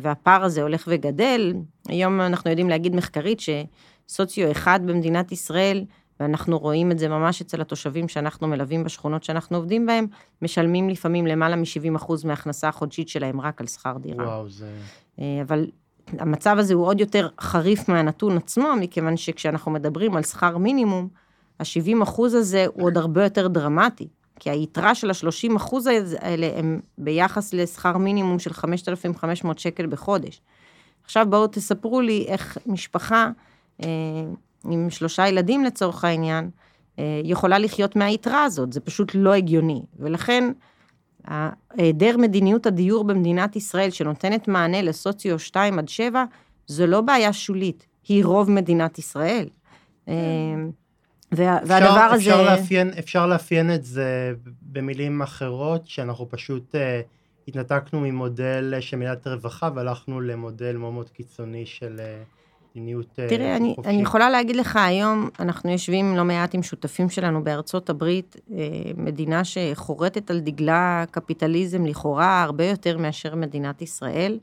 [0.00, 1.52] והפער הזה הולך וגדל.
[1.88, 5.84] היום אנחנו יודעים להגיד מחקרית שסוציו אחד במדינת ישראל,
[6.22, 10.06] ואנחנו רואים את זה ממש אצל התושבים שאנחנו מלווים בשכונות שאנחנו עובדים בהם,
[10.42, 14.24] משלמים לפעמים למעלה מ-70% מההכנסה החודשית שלהם רק על שכר דירה.
[14.24, 14.72] וואו, זה...
[15.20, 15.66] אה, אבל
[16.08, 21.08] המצב הזה הוא עוד יותר חריף מהנתון עצמו, מכיוון שכשאנחנו מדברים על שכר מינימום,
[21.60, 24.08] ה-70% הזה הוא עוד הרבה יותר דרמטי.
[24.40, 25.76] כי היתרה של ה-30%
[26.20, 30.40] האלה הם ביחס לשכר מינימום של 5,500 שקל בחודש.
[31.04, 33.30] עכשיו בואו תספרו לי איך משפחה
[33.82, 33.88] אה,
[34.70, 36.50] עם שלושה ילדים לצורך העניין,
[36.98, 39.82] אה, יכולה לחיות מהיתרה הזאת, זה פשוט לא הגיוני.
[39.98, 40.52] ולכן,
[41.76, 46.24] היעדר מדיניות הדיור במדינת ישראל, שנותנת מענה לסוציו 2 עד 7,
[46.66, 49.48] זו לא בעיה שולית, היא רוב מדינת ישראל.
[50.08, 50.14] אה,
[51.32, 52.16] וה, אפשר, והדבר הזה...
[52.16, 56.78] אפשר לאפיין, אפשר לאפיין את זה במילים אחרות, שאנחנו פשוט uh,
[57.48, 62.00] התנתקנו ממודל של מדינת רווחה והלכנו למודל מאוד מאוד קיצוני של...
[62.76, 67.10] מדיניות אה, תראה, אני, אני יכולה להגיד לך, היום אנחנו יושבים לא מעט עם שותפים
[67.10, 68.56] שלנו בארצות הברית, אה,
[68.96, 74.38] מדינה שחורטת על דגלה קפיטליזם לכאורה הרבה יותר מאשר מדינת ישראל,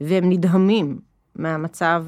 [0.00, 0.98] והם נדהמים
[1.36, 2.04] מהמצב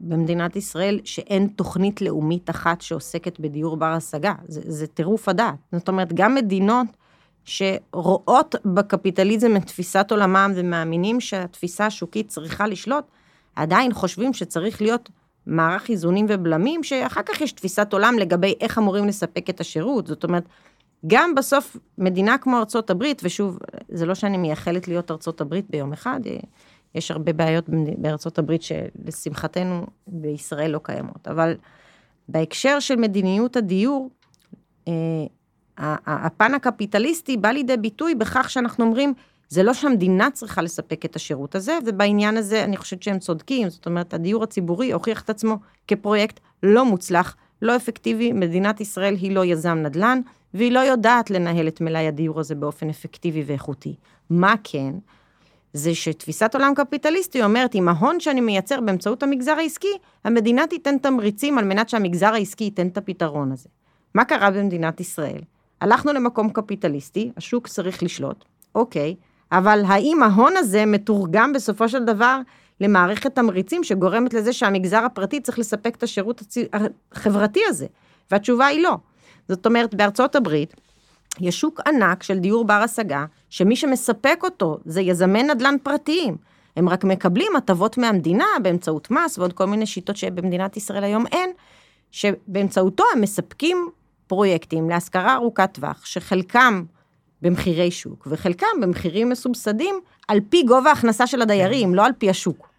[0.00, 4.34] במדינת ישראל, שאין תוכנית לאומית אחת שעוסקת בדיור בר השגה.
[4.48, 5.54] זה, זה טירוף הדעת.
[5.72, 6.86] זאת אומרת, גם מדינות
[7.44, 13.04] שרואות בקפיטליזם את תפיסת עולמם ומאמינים שהתפיסה השוקית צריכה לשלוט,
[13.56, 15.10] עדיין חושבים שצריך להיות
[15.46, 20.06] מערך איזונים ובלמים, שאחר כך יש תפיסת עולם לגבי איך אמורים לספק את השירות.
[20.06, 20.44] זאת אומרת,
[21.06, 23.58] גם בסוף מדינה כמו ארצות הברית, ושוב,
[23.88, 26.20] זה לא שאני מייחלת להיות ארצות הברית ביום אחד,
[26.94, 27.64] יש הרבה בעיות
[27.98, 31.56] בארצות הברית שלשמחתנו בישראל לא קיימות, אבל
[32.28, 34.10] בהקשר של מדיניות הדיור,
[34.88, 34.92] אה,
[36.06, 39.14] הפן הקפיטליסטי בא לידי ביטוי בכך שאנחנו אומרים,
[39.50, 43.86] זה לא שהמדינה צריכה לספק את השירות הזה, ובעניין הזה אני חושבת שהם צודקים, זאת
[43.86, 45.56] אומרת, הדיור הציבורי הוכיח את עצמו
[45.88, 50.20] כפרויקט לא מוצלח, לא אפקטיבי, מדינת ישראל היא לא יזם נדל"ן,
[50.54, 53.94] והיא לא יודעת לנהל את מלאי הדיור הזה באופן אפקטיבי ואיכותי.
[54.30, 54.94] מה כן?
[55.72, 61.58] זה שתפיסת עולם קפיטליסטי אומרת, אם ההון שאני מייצר באמצעות המגזר העסקי, המדינה תיתן תמריצים
[61.58, 63.68] על מנת שהמגזר העסקי ייתן את הפתרון הזה.
[64.14, 65.40] מה קרה במדינת ישראל?
[65.80, 69.14] הלכנו למקום קפיטליסטי, השוק צריך לשלוט, אוקיי,
[69.52, 72.40] אבל האם ההון הזה מתורגם בסופו של דבר
[72.80, 76.42] למערכת תמריצים שגורמת לזה שהמגזר הפרטי צריך לספק את השירות.
[77.12, 77.86] החברתי הזה?
[78.30, 78.96] והתשובה היא לא.
[79.48, 80.74] זאת אומרת, בארצות הברית,
[81.40, 86.36] יש שוק ענק של דיור בר השגה, שמי שמספק אותו זה יזמי נדל"ן פרטיים.
[86.76, 91.50] הם רק מקבלים הטבות מהמדינה באמצעות מס ועוד כל מיני שיטות שבמדינת ישראל היום אין,
[92.10, 93.88] שבאמצעותו הם מספקים
[94.26, 96.84] פרויקטים להשכרה ארוכת טווח, שחלקם
[97.42, 99.94] במחירי שוק, וחלקם במחירים מסובסדים
[100.28, 101.94] על פי גובה ההכנסה של הדיירים, כן.
[101.94, 102.70] לא על פי השוק.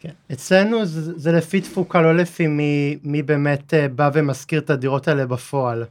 [0.00, 0.10] כן.
[0.32, 5.08] אצלנו זה, זה לפי תפוקה, לא לפי מי, מי באמת אה, בא ומשכיר את הדירות
[5.08, 5.84] האלה בפועל.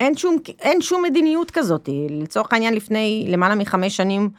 [0.00, 1.88] אין שום, אין שום מדיניות כזאת.
[2.10, 4.30] לצורך העניין, לפני למעלה מחמש שנים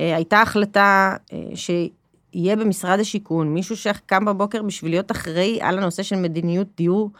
[0.00, 6.02] אה, הייתה החלטה אה, שיהיה במשרד השיכון מישהו שקם בבוקר בשביל להיות אחראי על הנושא
[6.02, 7.10] של מדיניות דיור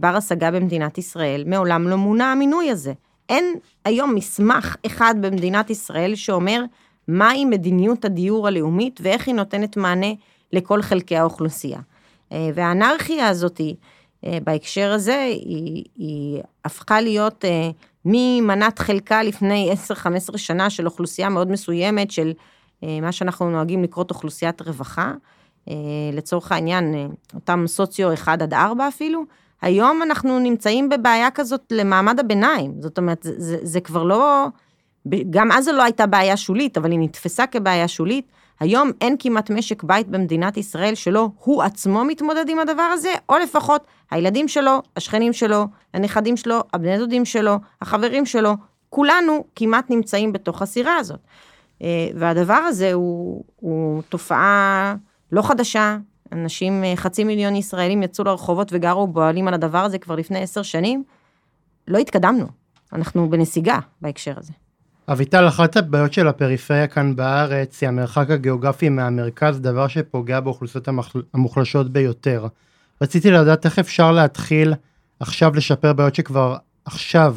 [0.00, 1.44] בר השגה במדינת ישראל.
[1.46, 2.92] מעולם לא מונה המינוי הזה.
[3.28, 6.62] אין היום מסמך אחד במדינת ישראל שאומר
[7.08, 10.12] מהי מדיניות הדיור הלאומית ואיך היא נותנת מענה
[10.52, 11.80] לכל חלקי האוכלוסייה.
[12.32, 13.60] אה, והאנרכיה הזאת,
[14.24, 17.70] אה, בהקשר הזה, היא, היא הפכה להיות אה,
[18.04, 19.70] ממנת חלקה לפני
[20.32, 22.32] 10-15 שנה של אוכלוסייה מאוד מסוימת, של
[23.02, 25.12] מה שאנחנו נוהגים לקרוא אוכלוסיית רווחה,
[26.12, 29.24] לצורך העניין, אותם סוציו 1 עד 4 אפילו,
[29.62, 34.46] היום אנחנו נמצאים בבעיה כזאת למעמד הביניים, זאת אומרת, זה, זה, זה כבר לא,
[35.30, 38.26] גם אז זו לא הייתה בעיה שולית, אבל היא נתפסה כבעיה שולית.
[38.60, 43.38] היום אין כמעט משק בית במדינת ישראל שלא הוא עצמו מתמודד עם הדבר הזה, או
[43.38, 48.54] לפחות הילדים שלו, השכנים שלו, הנכדים שלו, הבני דודים שלו, החברים שלו,
[48.90, 51.20] כולנו כמעט נמצאים בתוך הסירה הזאת.
[51.82, 54.94] אה, והדבר הזה הוא, הוא תופעה
[55.32, 55.96] לא חדשה,
[56.32, 60.62] אנשים, אה, חצי מיליון ישראלים יצאו לרחובות וגרו בועלים על הדבר הזה כבר לפני עשר
[60.62, 61.04] שנים,
[61.88, 62.46] לא התקדמנו.
[62.92, 64.52] אנחנו בנסיגה בהקשר הזה.
[65.08, 70.88] אביטל, אחת הבעיות של הפריפריה כאן בארץ היא המרחק הגיאוגרפי מהמרכז, דבר שפוגע באוכלוסיות
[71.34, 72.46] המוחלשות ביותר.
[73.02, 74.74] רציתי לדעת איך אפשר להתחיל
[75.20, 77.36] עכשיו לשפר בעיות שכבר עכשיו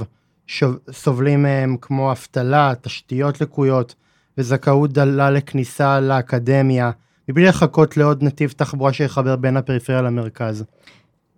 [0.91, 3.95] סובלים מהם, כמו אבטלה, תשתיות לקויות
[4.37, 6.91] וזכאות דלה לכניסה לאקדמיה,
[7.29, 10.63] מבלי לחכות לעוד נתיב תחבורה שיחבר בין הפריפריה למרכז.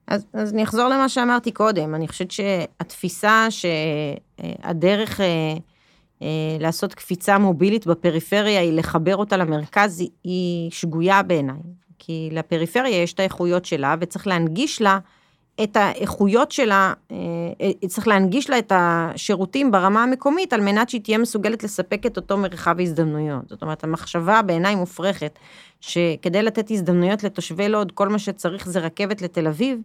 [0.07, 5.25] אז, אז אני אחזור למה שאמרתי קודם, אני חושבת שהתפיסה שהדרך אה,
[6.21, 6.27] אה,
[6.59, 11.61] לעשות קפיצה מובילית בפריפריה היא לחבר אותה למרכז, היא שגויה בעיניי.
[11.99, 14.99] כי לפריפריה יש את האיכויות שלה וצריך להנגיש לה
[15.63, 17.17] את האיכויות שלה, אה,
[17.61, 22.17] אה, צריך להנגיש לה את השירותים ברמה המקומית על מנת שהיא תהיה מסוגלת לספק את
[22.17, 23.49] אותו מרחב הזדמנויות.
[23.49, 25.39] זאת אומרת, המחשבה בעיניי מופרכת,
[25.81, 29.81] שכדי לתת הזדמנויות לתושבי לוד, כל מה שצריך זה רכבת לתל אביב,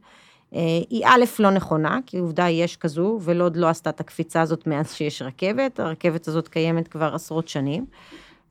[0.54, 4.66] אה, היא א', לא נכונה, כי עובדה יש כזו, ולוד לא עשתה את הקפיצה הזאת
[4.66, 7.86] מאז שיש רכבת, הרכבת הזאת קיימת כבר עשרות שנים.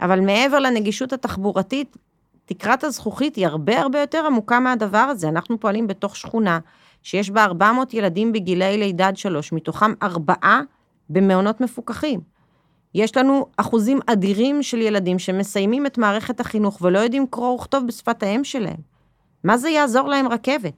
[0.02, 1.98] אבל מעבר לנגישות התחבורתית,
[2.46, 5.30] תקרת הזכוכית היא הרבה הרבה יותר עמוקה מהדבר הזה.
[5.30, 6.60] אנחנו פועלים בתוך שכונה
[7.06, 10.62] שיש בה 400 ילדים בגילי לידה עד שלוש, מתוכם ארבעה
[11.10, 12.20] במעונות מפוקחים.
[12.96, 18.24] יש לנו אחוזים אדירים של ילדים שמסיימים את מערכת החינוך ולא יודעים קרוא וכתוב בשפת
[18.24, 18.78] האם שלהם.
[19.44, 20.74] מה זה יעזור להם רכבת?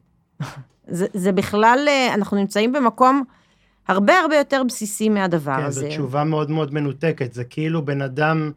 [0.88, 3.24] זה, זה בכלל, אה, אנחנו נמצאים במקום
[3.88, 5.82] הרבה הרבה יותר בסיסי מהדבר כן, הזה.
[5.82, 7.34] כן, זו תשובה מאוד מאוד מנותקת.
[7.34, 8.52] זה כאילו בן אדם,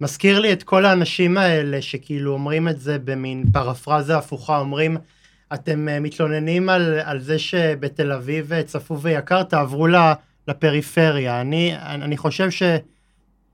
[0.00, 4.96] מזכיר לי את כל האנשים האלה שכאילו אומרים את זה במין פרפרזה הפוכה, אומרים,
[5.54, 9.86] אתם אה, מתלוננים על, על זה שבתל אביב אה, צפוף ויקר, תעברו
[10.48, 11.40] לפריפריה.
[11.40, 12.62] אני, אני חושב ש...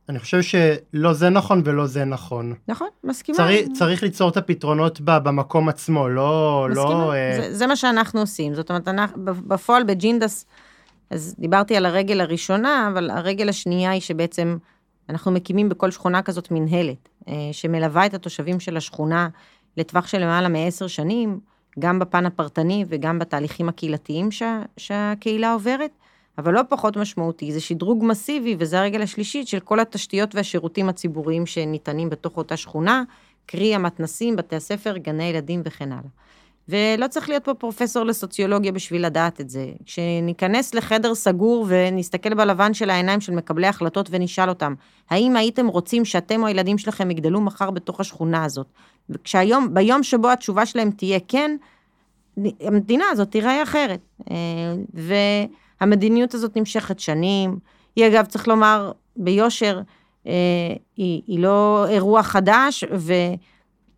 [0.08, 2.54] אני חושב שלא זה נכון ולא זה נכון.
[2.68, 3.36] נכון, מסכימה.
[3.36, 6.66] צריך, צריך ליצור את הפתרונות במקום עצמו, לא...
[6.70, 7.54] מסכימה, לא, זה, אה...
[7.54, 8.54] זה מה שאנחנו עושים.
[8.54, 10.46] זאת אומרת, אנחנו, בפועל בג'ינדס,
[11.10, 14.56] אז דיברתי על הרגל הראשונה, אבל הרגל השנייה היא שבעצם
[15.08, 17.08] אנחנו מקימים בכל שכונה כזאת מנהלת,
[17.52, 19.28] שמלווה את התושבים של השכונה
[19.76, 21.40] לטווח של למעלה מעשר שנים.
[21.78, 25.90] גם בפן הפרטני וגם בתהליכים הקהילתיים שה, שהקהילה עוברת,
[26.38, 31.46] אבל לא פחות משמעותי, זה שדרוג מסיבי, וזה הרגל השלישית של כל התשתיות והשירותים הציבוריים
[31.46, 33.02] שניתנים בתוך אותה שכונה,
[33.46, 36.08] קרי המתנסים, בתי הספר, גני ילדים וכן הלאה.
[36.68, 39.66] ולא צריך להיות פה פרופסור לסוציולוגיה בשביל לדעת את זה.
[39.84, 44.74] כשניכנס לחדר סגור ונסתכל בלבן של העיניים של מקבלי החלטות ונשאל אותם,
[45.10, 48.66] האם הייתם רוצים שאתם או הילדים שלכם יגדלו מחר בתוך השכונה הזאת?
[49.10, 51.56] וכשהיום, ביום שבו התשובה שלהם תהיה כן,
[52.60, 54.00] המדינה הזאת תיראה אחרת.
[54.30, 54.36] אה,
[55.80, 57.58] והמדיניות הזאת נמשכת שנים.
[57.96, 59.80] היא אגב, צריך לומר ביושר,
[60.26, 60.32] אה,
[60.96, 62.84] היא, היא לא אירוע חדש,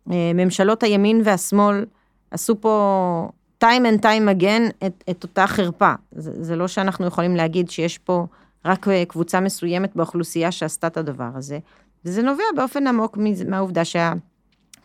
[0.07, 1.85] וממשלות הימין והשמאל
[2.31, 3.29] עשו פה
[3.63, 5.93] time and time again את, את אותה חרפה.
[6.11, 8.25] זה, זה לא שאנחנו יכולים להגיד שיש פה
[8.65, 11.59] רק קבוצה מסוימת באוכלוסייה שעשתה את הדבר הזה.
[12.05, 13.17] וזה נובע באופן עמוק
[13.47, 14.13] מהעובדה שה...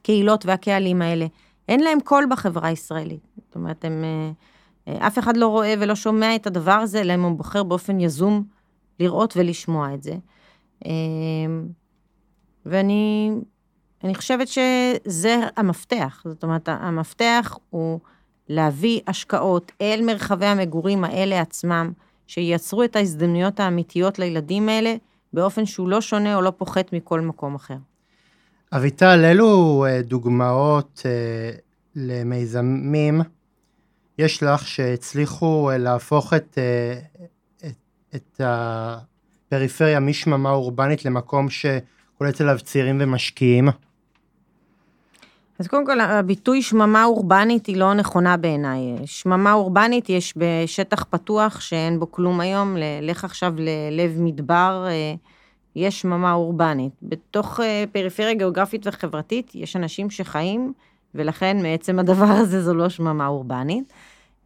[0.03, 1.27] הקהילות והקהלים האלה,
[1.69, 3.27] אין להם קול בחברה הישראלית.
[3.37, 4.05] זאת אומרת, הם,
[4.89, 8.45] אף אחד לא רואה ולא שומע את הדבר הזה, אלא אם הוא בוחר באופן יזום
[9.01, 10.15] לראות ולשמוע את זה.
[12.67, 13.31] ואני
[14.05, 16.23] אני חושבת שזה המפתח.
[16.25, 18.01] זאת אומרת, המפתח הוא
[18.49, 21.93] להביא השקעות אל מרחבי המגורים האלה עצמם,
[22.27, 24.95] שייצרו את ההזדמנויות האמיתיות לילדים האלה,
[25.33, 27.77] באופן שהוא לא שונה או לא פוחת מכל מקום אחר.
[28.77, 31.51] אביטל, אילו אה, דוגמאות אה,
[31.97, 33.21] למיזמים
[34.19, 36.59] יש לך שהצליחו אה, להפוך את,
[37.67, 37.75] את,
[38.15, 43.69] את הפריפריה משממה אורבנית למקום שקולט אליו צעירים ומשקיעים?
[45.59, 48.81] אז קודם כל, הביטוי שממה אורבנית היא לא נכונה בעיניי.
[49.05, 54.87] שממה אורבנית יש בשטח פתוח שאין בו כלום היום, לך עכשיו ללב מדבר,
[55.77, 56.93] יש שממה אורבנית.
[57.03, 60.73] בתוך אה, פריפריה גיאוגרפית וחברתית יש אנשים שחיים,
[61.15, 63.93] ולכן מעצם הדבר הזה זו לא שממה אורבנית.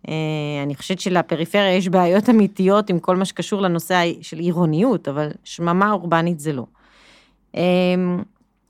[0.09, 0.15] אה,
[0.63, 5.93] אני חושבת שלפריפריה יש בעיות אמיתיות עם כל מה שקשור לנושא של עירוניות, אבל שממה
[5.93, 6.67] אורבנית זה לא.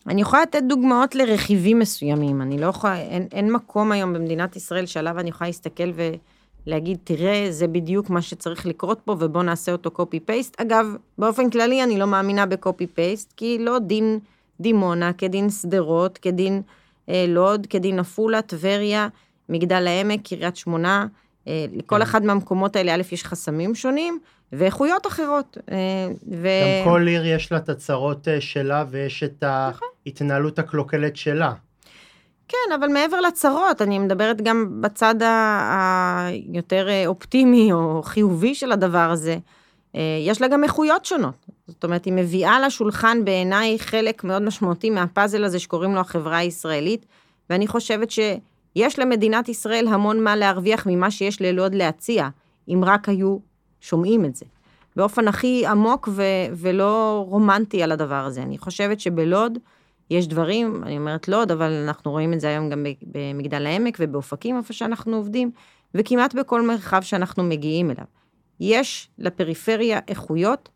[0.09, 4.87] אני יכולה לתת דוגמאות לרכיבים מסוימים, אני לא יכולה, אין, אין מקום היום במדינת ישראל
[4.87, 5.91] שעליו אני יכולה להסתכל
[6.67, 10.61] ולהגיד, תראה, זה בדיוק מה שצריך לקרות פה ובוא נעשה אותו קופי-פייסט.
[10.61, 10.87] אגב,
[11.19, 14.19] באופן כללי אני לא מאמינה בקופי-פייסט, כי לא דין
[14.61, 16.63] דימונה כדין שדרות, כדין
[17.09, 19.09] אה, לוד, כדין עפולה, טבריה,
[19.49, 21.07] מגדל העמק, קריית שמונה,
[21.49, 22.03] אה, לכל כן.
[22.03, 24.19] אחד מהמקומות האלה, א', יש חסמים שונים,
[24.53, 25.59] ואיכויות אחרות.
[25.71, 25.77] אה,
[26.33, 26.49] ו...
[26.83, 29.89] גם כל עיר יש לה את הצרות אה, שלה, ויש את נכון.
[30.07, 31.53] ההתנהלות הקלוקלת שלה.
[32.49, 39.37] כן, אבל מעבר לצרות, אני מדברת גם בצד היותר אופטימי או חיובי של הדבר הזה.
[40.27, 41.47] יש לה גם איכויות שונות.
[41.67, 47.07] זאת אומרת, היא מביאה לשולחן בעיניי חלק מאוד משמעותי מהפאזל הזה שקוראים לו החברה הישראלית,
[47.51, 48.19] ואני חושבת ש...
[48.77, 52.29] יש למדינת ישראל המון מה להרוויח ממה שיש ללוד להציע,
[52.69, 53.39] אם רק היו
[53.81, 54.47] שומעים את זה.
[54.97, 58.43] באופן הכי עמוק ו- ולא רומנטי על הדבר הזה.
[58.43, 59.59] אני חושבת שבלוד
[60.11, 64.57] יש דברים, אני אומרת לוד, אבל אנחנו רואים את זה היום גם במגדל העמק ובאופקים,
[64.57, 65.51] איפה שאנחנו עובדים,
[65.95, 68.05] וכמעט בכל מרחב שאנחנו מגיעים אליו.
[68.61, 70.69] יש לפריפריה איכויות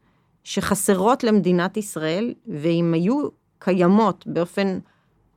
[0.44, 4.78] שחסרות למדינת ישראל, ואם היו קיימות באופן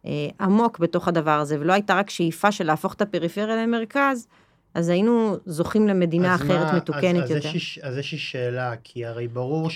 [0.06, 4.28] אה, עמוק בתוך הדבר הזה, ולא הייתה רק שאיפה של להפוך את הפריפריה למרכז,
[4.74, 7.50] אז היינו זוכים למדינה אחרת מה, מתוקנת אז, יותר.
[7.82, 9.70] אז יש לי שאלה, כי הרי ברור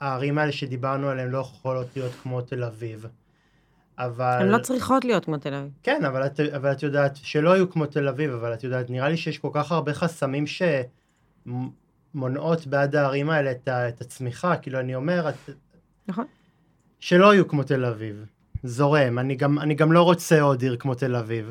[0.00, 3.06] שהערים האלה שדיברנו עליהן לא יכולות להיות כמו תל אביב.
[3.98, 4.38] אבל...
[4.40, 5.70] הן לא צריכות להיות כמו תל אביב.
[5.82, 9.08] כן, אבל את, אבל את יודעת, שלא יהיו כמו תל אביב, אבל את יודעת, נראה
[9.08, 10.44] לי שיש כל כך הרבה חסמים
[12.14, 15.50] שמונעות בעד הערים האלה את, את הצמיחה, כאילו אני אומר, את...
[16.08, 16.24] נכון.
[17.00, 18.24] שלא יהיו כמו תל אביב.
[18.62, 19.18] זורם.
[19.18, 21.50] אני גם, אני גם לא רוצה עוד עיר כמו תל אביב.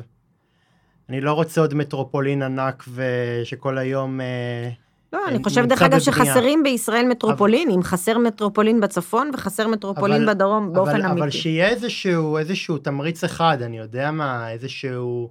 [1.08, 4.20] אני לא רוצה עוד מטרופולין ענק ושכל היום...
[4.20, 4.70] אה,
[5.12, 7.82] לא, אני חושבת דרך אגב שחסרים בישראל מטרופולינים, אבל...
[7.82, 11.20] חסר מטרופולין בצפון וחסר מטרופולין אבל, בדרום באופן אבל, אמיתי.
[11.20, 15.30] אבל שיהיה איזשהו, איזשהו תמריץ אחד, אני יודע מה, איזשהו...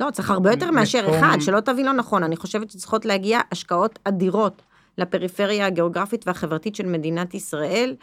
[0.00, 0.76] לא, צריך הרבה יותר מקום...
[0.76, 4.62] מאשר אחד, שלא תבין לא נכון, אני חושבת שצריכות להגיע השקעות אדירות
[4.98, 7.94] לפריפריה הגיאוגרפית והחברתית של מדינת ישראל,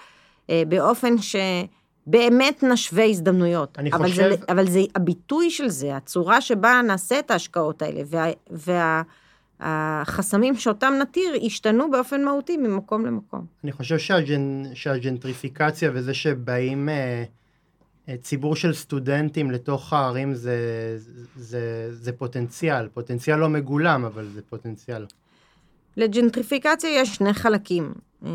[0.49, 1.36] אה, באופן ש...
[2.07, 3.79] באמת נשווה הזדמנויות.
[3.79, 4.15] אני אבל חושב...
[4.15, 8.01] זה, אבל זה הביטוי של זה, הצורה שבה נעשה את ההשקעות האלה,
[8.49, 9.01] וה,
[9.63, 13.45] והחסמים שאותם נתיר, השתנו באופן מהותי ממקום למקום.
[13.63, 17.23] אני חושב שהג'נ, שהג'נטריפיקציה וזה שבאים אה,
[18.10, 20.58] אה, ציבור של סטודנטים לתוך הערים זה,
[20.97, 25.06] זה, זה, זה פוטנציאל, פוטנציאל לא מגולם, אבל זה פוטנציאל.
[25.97, 27.93] לג'נטריפיקציה יש שני חלקים.
[28.26, 28.30] אה,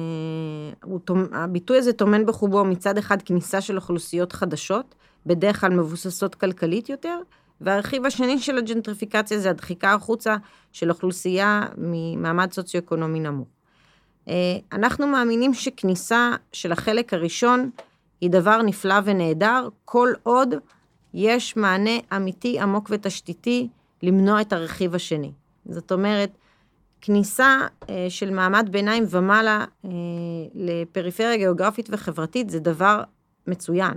[1.32, 4.94] הביטוי הזה טומן בחובו מצד אחד כניסה של אוכלוסיות חדשות,
[5.26, 7.18] בדרך כלל מבוססות כלכלית יותר,
[7.60, 10.36] והרכיב השני של הג'נטריפיקציה זה הדחיקה החוצה
[10.72, 13.48] של אוכלוסייה ממעמד סוציו-אקונומי נמוך.
[14.28, 14.34] אה,
[14.72, 17.70] אנחנו מאמינים שכניסה של החלק הראשון
[18.20, 20.54] היא דבר נפלא ונהדר, כל עוד
[21.14, 23.68] יש מענה אמיתי, עמוק ותשתיתי
[24.02, 25.32] למנוע את הרכיב השני.
[25.66, 26.30] זאת אומרת,
[27.00, 27.58] כניסה
[27.90, 29.90] אה, של מעמד ביניים ומעלה אה,
[30.54, 33.02] לפריפריה גיאוגרפית וחברתית זה דבר
[33.46, 33.94] מצוין,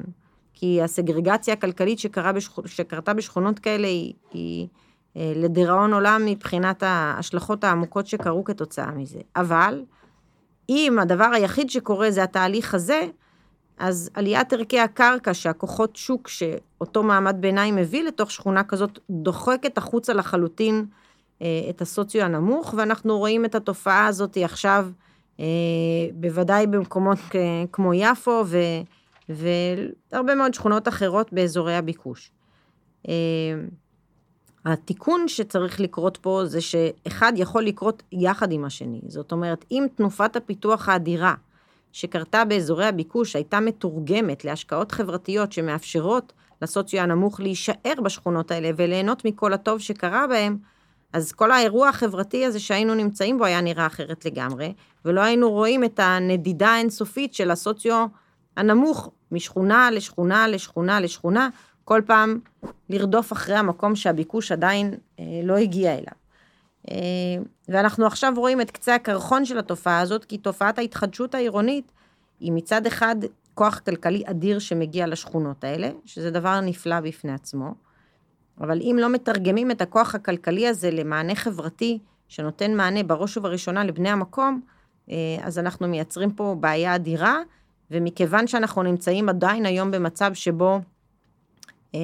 [0.54, 2.60] כי הסגרגציה הכלכלית שקרה בשכ...
[2.66, 4.68] שקרתה בשכונות כאלה היא, היא
[5.18, 9.20] אה, לדיראון עולם מבחינת ההשלכות העמוקות שקרו כתוצאה מזה.
[9.36, 9.84] אבל
[10.70, 13.02] אם הדבר היחיד שקורה זה התהליך הזה,
[13.78, 20.14] אז עליית ערכי הקרקע שהכוחות שוק שאותו מעמד ביניים מביא לתוך שכונה כזאת דוחקת החוצה
[20.14, 20.86] לחלוטין
[21.42, 24.88] אה, את הסוציו הנמוך, ואנחנו רואים את התופעה הזאת עכשיו,
[25.40, 25.46] אה,
[26.14, 27.20] בוודאי במקומות
[27.72, 28.58] כמו יפו, ו,
[29.34, 32.32] והרבה מאוד שכונות אחרות באזורי הביקוש.
[33.08, 33.14] אה,
[34.66, 39.02] התיקון שצריך לקרות פה זה שאחד יכול לקרות יחד עם השני.
[39.08, 41.36] זאת אומרת, אם תנופת הפיתוח האדירה
[41.92, 49.54] שקרתה באזורי הביקוש הייתה מתורגמת להשקעות חברתיות שמאפשרות לסוציו הנמוך להישאר בשכונות האלה וליהנות מכל
[49.54, 50.58] הטוב שקרה בהם,
[51.14, 54.74] אז כל האירוע החברתי הזה שהיינו נמצאים בו היה נראה אחרת לגמרי,
[55.06, 58.06] ולא היינו רואים את הנדידה האינסופית של הסוציו
[58.58, 61.50] הנמוך משכונה לשכונה לשכונה לשכונה,
[61.86, 62.40] כל פעם
[62.90, 66.14] לרדוף אחרי המקום שהביקוש עדיין אה, לא הגיע אליו.
[66.92, 66.96] אה,
[67.70, 71.92] ואנחנו עכשיו רואים את קצה הקרחון של התופעה הזאת, כי תופעת ההתחדשות העירונית
[72.40, 73.16] היא מצד אחד
[73.54, 77.74] כוח כלכלי אדיר שמגיע לשכונות האלה, שזה דבר נפלא בפני עצמו,
[78.62, 84.10] אבל אם לא מתרגמים את הכוח הכלכלי הזה למענה חברתי, שנותן מענה בראש ובראשונה לבני
[84.10, 84.62] המקום,
[85.10, 87.40] אה, אז אנחנו מייצרים פה בעיה אדירה,
[87.92, 90.80] ומכיוון שאנחנו נמצאים עדיין היום במצב שבו
[91.96, 92.00] אה,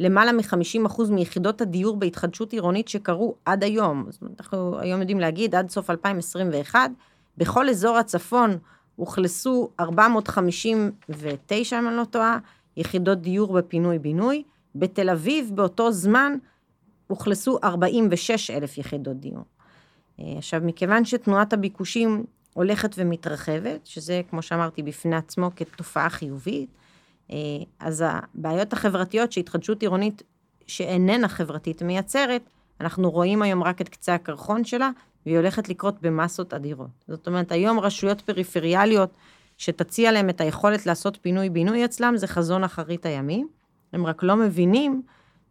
[0.00, 5.54] למעלה מ-50% מיחידות הדיור בהתחדשות עירונית שקרו עד היום, זאת אומרת, אנחנו היום יודעים להגיד,
[5.54, 6.90] עד סוף 2021,
[7.36, 8.58] בכל אזור הצפון
[8.98, 12.38] אוכלסו 459, אם אני לא טועה,
[12.76, 14.42] יחידות דיור בפינוי-בינוי.
[14.74, 16.36] בתל אביב באותו זמן
[17.10, 19.44] אוכלסו 46 אלף יחידות דיור.
[20.20, 22.24] אה, עכשיו, מכיוון שתנועת הביקושים
[22.54, 26.70] הולכת ומתרחבת, שזה, כמו שאמרתי, בפני עצמו כתופעה חיובית,
[27.30, 27.36] אה,
[27.80, 30.22] אז הבעיות החברתיות שהתחדשות עירונית
[30.66, 32.42] שאיננה חברתית מייצרת,
[32.80, 34.90] אנחנו רואים היום רק את קצה הקרחון שלה,
[35.26, 37.04] והיא הולכת לקרות במסות אדירות.
[37.08, 39.10] זאת אומרת, היום רשויות פריפריאליות
[39.58, 43.48] שתציע להם את היכולת לעשות פינוי-בינוי אצלם, זה חזון אחרית הימים.
[43.92, 45.02] הם רק לא מבינים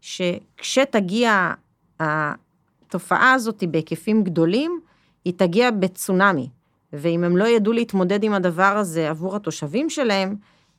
[0.02, 1.54] שכשתגיע
[2.00, 4.80] התופעה הזאת בהיקפים גדולים,
[5.26, 6.50] היא תגיע בצונאמי.
[6.94, 10.36] ואם הם לא ידעו להתמודד עם הדבר הזה עבור התושבים שלהם,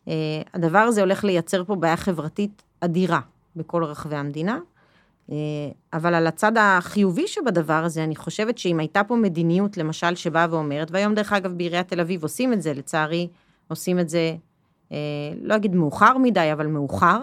[0.09, 3.21] אה, הדבר הזה הולך לייצר פה בעיה חברתית אדירה
[3.57, 4.59] בכל רחבי המדינה.
[5.31, 5.37] אה,
[5.93, 10.91] אבל על הצד החיובי שבדבר הזה, אני חושבת שאם הייתה פה מדיניות, למשל, שבאה ואומרת,
[10.91, 13.29] והיום דרך אגב בעיריית תל אביב עושים את זה, לצערי,
[13.69, 14.37] עושים את זה,
[14.93, 14.97] אה,
[15.43, 17.21] לא אגיד מאוחר מדי, אבל מאוחר,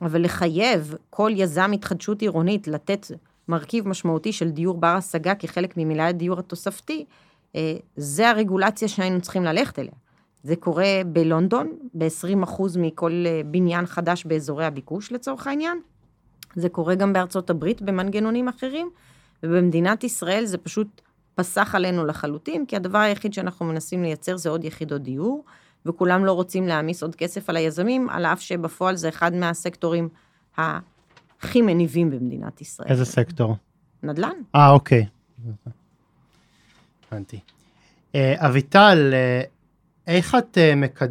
[0.00, 3.06] אבל לחייב כל יזם התחדשות עירונית לתת
[3.48, 7.04] מרכיב משמעותי של דיור בר השגה כחלק ממילאי הדיור התוספתי,
[7.96, 9.92] זה הרגולציה שהיינו צריכים ללכת אליה.
[10.42, 15.80] זה קורה בלונדון, ב-20% מכל אה, בניין חדש באזורי הביקוש לצורך העניין.
[16.54, 18.90] זה קורה גם בארצות הברית במנגנונים אחרים,
[19.42, 21.00] ובמדינת ישראל זה פשוט
[21.34, 25.44] פסח עלינו לחלוטין, כי הדבר היחיד שאנחנו מנסים לייצר זה עוד יחידות דיור,
[25.86, 30.08] וכולם לא רוצים להעמיס עוד כסף על היזמים, על אף שבפועל זה אחד מהסקטורים
[30.56, 32.88] הכי מניבים במדינת ישראל.
[32.88, 33.56] איזה סקטור?
[34.02, 34.36] נדל"ן.
[34.54, 35.06] אה, אוקיי.
[37.12, 37.40] הבנתי.
[38.14, 39.42] אה, אביטל, אה,
[40.06, 41.08] איך את אה, מקד...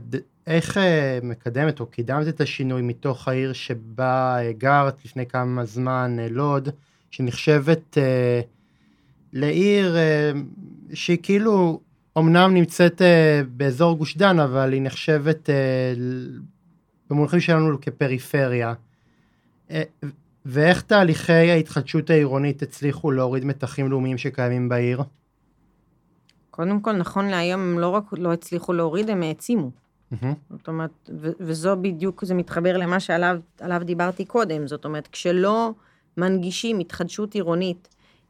[0.48, 0.78] איך
[1.24, 6.70] מקדמת או קידמת את השינוי מתוך העיר שבה גרת לפני כמה זמן, לוד,
[7.12, 7.98] שנחשבת
[9.34, 9.96] לעיר
[10.94, 11.80] שהיא כאילו
[12.18, 13.02] אמנם נמצאת
[13.58, 15.50] באזור גוש דן, אבל היא נחשבת
[17.10, 18.74] במונחים שלנו כפריפריה.
[20.46, 25.04] ואיך תהליכי ההתחדשות העירונית הצליחו להוריד מתחים לאומיים שקיימים בעיר?
[26.52, 29.72] קודם כל, נכון להיום, הם לא רק לא הצליחו להוריד, הם העצימו.
[30.14, 30.26] Mm-hmm.
[30.50, 34.68] זאת אומרת, ו- וזו בדיוק, זה מתחבר למה שעליו דיברתי קודם.
[34.68, 35.72] זאת אומרת, כשלא
[36.18, 37.88] מנגישים התחדשות עירונית,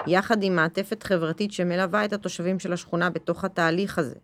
[0.08, 4.16] יחד עם מעטפת חברתית שמלווה את התושבים של השכונה בתוך התהליך הזה,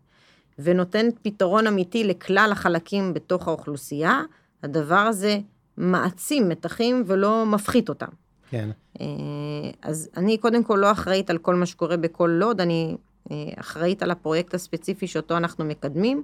[0.59, 4.21] ונותנת פתרון אמיתי לכלל החלקים בתוך האוכלוסייה,
[4.63, 5.39] הדבר הזה
[5.77, 8.07] מעצים מתחים ולא מפחית אותם.
[8.49, 8.69] כן.
[9.01, 9.05] אה,
[9.81, 12.95] אז אני קודם כל לא אחראית על כל מה שקורה בכל לוד, אני
[13.55, 16.23] אחראית על הפרויקט הספציפי שאותו אנחנו מקדמים,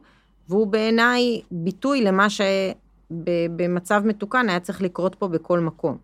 [0.49, 5.97] והוא בעיניי ביטוי למה שבמצב מתוקן היה צריך לקרות פה בכל מקום.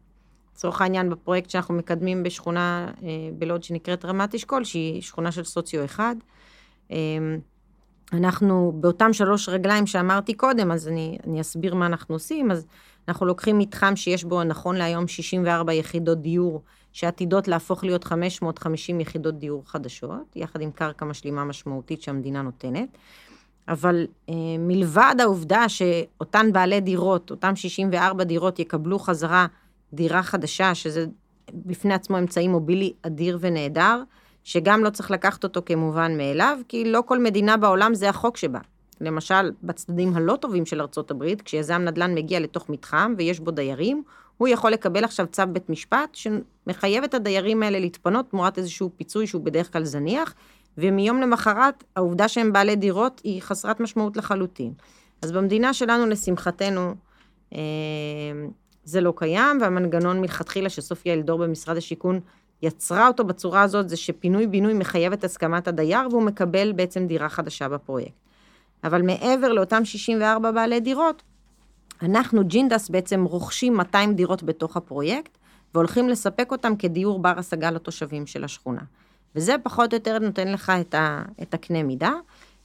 [0.54, 5.86] לצורך העניין בפרויקט שאנחנו מקדמים בשכונה אה, בלוד שנקראת רמת אשכול, שהיא שכונה של סוציו
[5.86, 6.16] 1,
[6.92, 6.98] אה,
[8.14, 12.68] אנחנו באותם שלוש רגליים שאמרתי קודם, אז אני, אני אסביר מה אנחנו עושים, אז
[13.08, 16.62] אנחנו לוקחים מתחם שיש בו נכון להיום 64 יחידות דיור
[16.94, 22.98] שעתידות להפוך להיות 550 יחידות דיור חדשות, יחד עם קרקע משלימה משמעותית שהמדינה נותנת.
[23.68, 29.48] אבל אה, מלבד העובדה שאותן בעלי דירות, אותן 64 דירות יקבלו חזרה
[29.94, 31.06] דירה חדשה, שזה
[31.54, 34.04] בפני עצמו אמצעי מובילי אדיר ונהדר,
[34.44, 38.60] שגם לא צריך לקחת אותו כמובן מאליו, כי לא כל מדינה בעולם זה החוק שבה.
[39.02, 44.04] למשל, בצדדים הלא טובים של ארצות הברית, כשיזם נדל"ן מגיע לתוך מתחם ויש בו דיירים,
[44.40, 49.28] הוא יכול לקבל עכשיו צו בית משפט שמחייב את הדיירים האלה להתפנות תמורת איזשהו פיצוי
[49.28, 50.34] שהוא בדרך כלל זניח,
[50.78, 54.74] ומיום למחרת העובדה שהם בעלי דירות היא חסרת משמעות לחלוטין.
[55.22, 56.96] אז במדינה שלנו, לשמחתנו,
[57.54, 57.60] אה,
[58.84, 62.20] זה לא קיים, והמנגנון מלכתחילה שסופיה אלדור במשרד השיכון
[62.62, 67.70] יצרה אותו בצורה הזאת, זה שפינוי-בינוי מחייב את הסכמת הדייר, והוא מקבל בעצם דירה חדשה
[67.70, 68.14] בפרויקט.
[68.84, 71.24] אבל מעבר לאותם 64 בעלי דירות,
[72.02, 75.38] אנחנו, ג'ינדס, בעצם רוכשים 200 דירות בתוך הפרויקט,
[75.74, 78.82] והולכים לספק אותם כדיור בר השגה לתושבים של השכונה.
[79.36, 82.14] וזה פחות או יותר נותן לך את, ה, את הקנה מידה.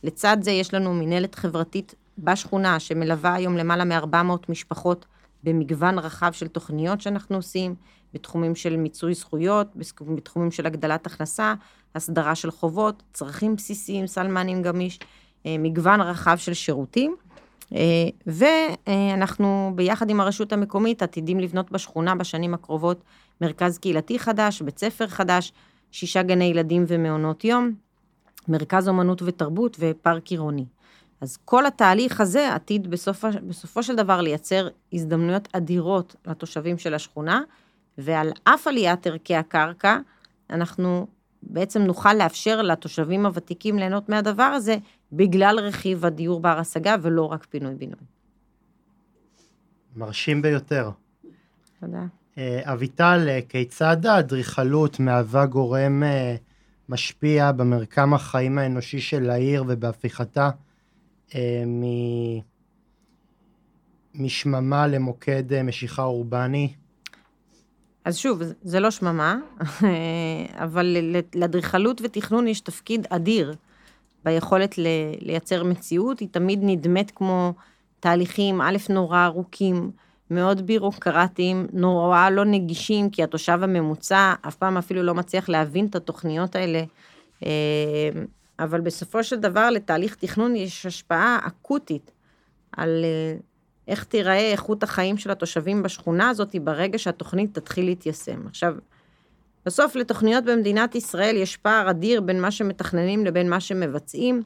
[0.03, 5.07] לצד זה יש לנו מנהלת חברתית בשכונה, שמלווה היום למעלה מ-400 משפחות
[5.45, 7.75] במגוון רחב של תוכניות שאנחנו עושים,
[8.15, 9.67] בתחומים של מיצוי זכויות,
[10.15, 11.55] בתחומים של הגדלת הכנסה,
[11.95, 14.99] הסדרה של חובות, צרכים בסיסיים, סל מענים גמיש,
[15.47, 17.17] אה, מגוון רחב של שירותים.
[17.73, 17.79] אה,
[18.27, 23.03] ואנחנו ביחד עם הרשות המקומית עתידים לבנות בשכונה בשנים הקרובות
[23.41, 25.53] מרכז קהילתי חדש, בית ספר חדש,
[25.91, 27.73] שישה גני ילדים ומעונות יום,
[28.49, 30.65] מרכז אומנות ותרבות ופארק עירוני.
[31.21, 37.43] אז כל התהליך הזה עתיד בסופו, בסופו של דבר לייצר הזדמנויות אדירות לתושבים של השכונה,
[37.99, 39.99] ועל אף עליית ערכי הקרקע,
[40.51, 41.07] אנחנו
[41.47, 44.77] בעצם נוכל לאפשר לתושבים הוותיקים ליהנות מהדבר הזה,
[45.13, 48.01] בגלל רכיב הדיור בר השגה ולא רק פינוי-בינוי.
[49.97, 50.91] מרשים ביותר.
[51.81, 52.07] תודה.
[52.39, 56.37] אה, אביטל, אה, כיצד האדריכלות מהווה גורם אה,
[56.89, 60.51] משפיע במרקם החיים האנושי של העיר ובהפיכתה
[64.15, 66.75] משממה למוקד משיכה אורבני?
[68.05, 69.39] אז שוב, זה לא שממה,
[70.65, 70.97] אבל
[71.35, 73.55] לאדריכלות ותכנון יש תפקיד אדיר
[74.25, 74.75] ביכולת
[75.21, 77.53] לייצר מציאות, היא תמיד נדמת כמו
[78.01, 79.91] תהליכים, א', נורא ארוכים,
[80.31, 85.95] מאוד בירוקרטיים, נורא לא נגישים, כי התושב הממוצע אף פעם אפילו לא מצליח להבין את
[85.95, 86.83] התוכניות האלה.
[87.45, 87.51] אה,
[88.59, 92.11] אבל בסופו של דבר לתהליך תכנון יש השפעה אקוטית
[92.77, 93.37] על אה,
[93.89, 98.47] איך תיראה איכות החיים של התושבים בשכונה הזאת ברגע שהתוכנית תתחיל להתיישם.
[98.47, 98.75] עכשיו,
[99.67, 104.43] בסוף לתוכניות במדינת ישראל יש פער אדיר בין מה שמתכננים לבין מה שמבצעים,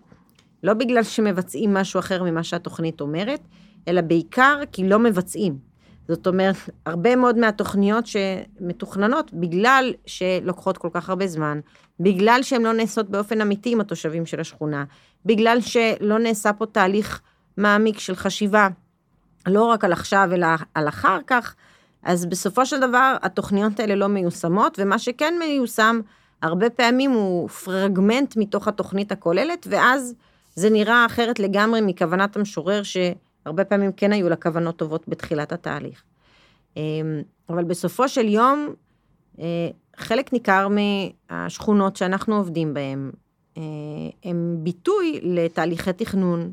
[0.63, 3.41] לא בגלל שמבצעים משהו אחר ממה שהתוכנית אומרת,
[3.89, 5.59] אלא בעיקר כי לא מבצעים.
[6.09, 11.61] זאת אומרת, הרבה מאוד מהתוכניות שמתוכננות, בגלל שלוקחות כל כך הרבה זמן,
[12.01, 14.85] בגלל שהן לא נעשות באופן אמיתי עם התושבים של השכונה,
[15.25, 17.21] בגלל שלא נעשה פה תהליך
[17.57, 18.69] מעמיק של חשיבה,
[19.49, 21.55] לא רק על עכשיו, אלא על אחר כך,
[22.03, 26.01] אז בסופו של דבר התוכניות האלה לא מיושמות, ומה שכן מיושם,
[26.43, 30.15] הרבה פעמים הוא פרגמנט מתוך התוכנית הכוללת, ואז
[30.55, 36.03] זה נראה אחרת לגמרי מכוונת המשורר, שהרבה פעמים כן היו לה כוונות טובות בתחילת התהליך.
[36.77, 38.75] אמ, אבל בסופו של יום,
[39.41, 43.11] אה, חלק ניכר מהשכונות שאנחנו עובדים בהן,
[43.57, 43.63] אה,
[44.25, 46.53] הם ביטוי לתהליכי תכנון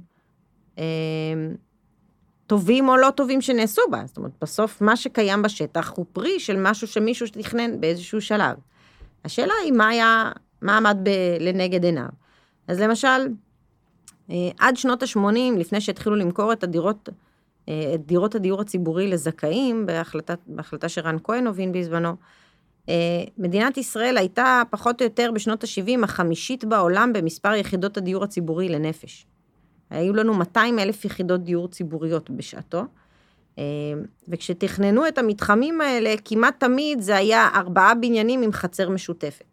[0.77, 0.83] אמ,
[2.47, 4.03] טובים או לא טובים שנעשו בה.
[4.05, 8.55] זאת אומרת, בסוף מה שקיים בשטח הוא פרי של משהו שמישהו תכנן באיזשהו שלב.
[9.25, 10.31] השאלה היא מה היה,
[10.61, 12.05] מה עמד ב, לנגד עיניו.
[12.67, 13.27] אז למשל,
[14.29, 17.09] אה, עד שנות ה-80, לפני שהתחילו למכור את הדירות,
[17.69, 22.15] אה, את דירות הדיור הציבורי לזכאים, בהחלטה, בהחלטה שרן כהן הוביל בזמנו,
[22.89, 28.69] אה, מדינת ישראל הייתה פחות או יותר בשנות ה-70 החמישית בעולם במספר יחידות הדיור הציבורי
[28.69, 29.25] לנפש.
[29.95, 32.85] היו לנו 200 אלף יחידות דיור ציבוריות בשעתו,
[33.59, 33.63] אה,
[34.27, 39.45] וכשתכננו את המתחמים האלה, כמעט תמיד זה היה ארבעה בניינים עם חצר משותפת.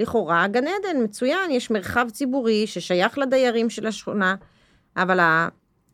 [0.00, 4.34] לכאורה, גן עדן, מצוין, יש מרחב ציבורי ששייך לדיירים של השכונה,
[4.96, 5.20] אבל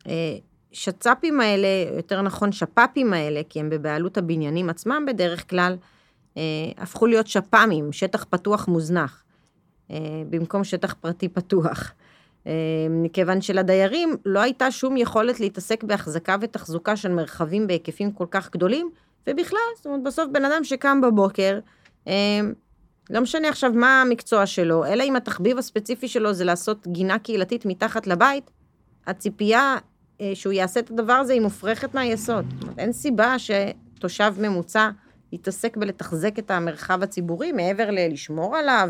[0.05, 5.75] השצ"פים האלה, יותר נכון שפ"פים האלה, כי הם בבעלות הבניינים עצמם בדרך כלל,
[6.37, 6.41] אה,
[6.77, 9.23] הפכו להיות שפ"מים, שטח פתוח מוזנח,
[9.91, 9.97] אה,
[10.29, 11.93] במקום שטח פרטי פתוח.
[12.89, 18.89] מכיוון שלדיירים לא הייתה שום יכולת להתעסק בהחזקה ותחזוקה של מרחבים בהיקפים כל כך גדולים,
[19.27, 21.59] ובכלל, זאת אומרת, בסוף בן אדם שקם בבוקר,
[23.09, 27.65] לא משנה עכשיו מה המקצוע שלו, אלא אם התחביב הספציפי שלו זה לעשות גינה קהילתית
[27.65, 28.51] מתחת לבית,
[29.07, 29.77] הציפייה
[30.21, 32.45] אה, שהוא יעשה את הדבר הזה היא מופרכת מהיסוד.
[32.77, 34.89] אין סיבה שתושב ממוצע
[35.31, 38.89] יתעסק בלתחזק את המרחב הציבורי מעבר ללשמור עליו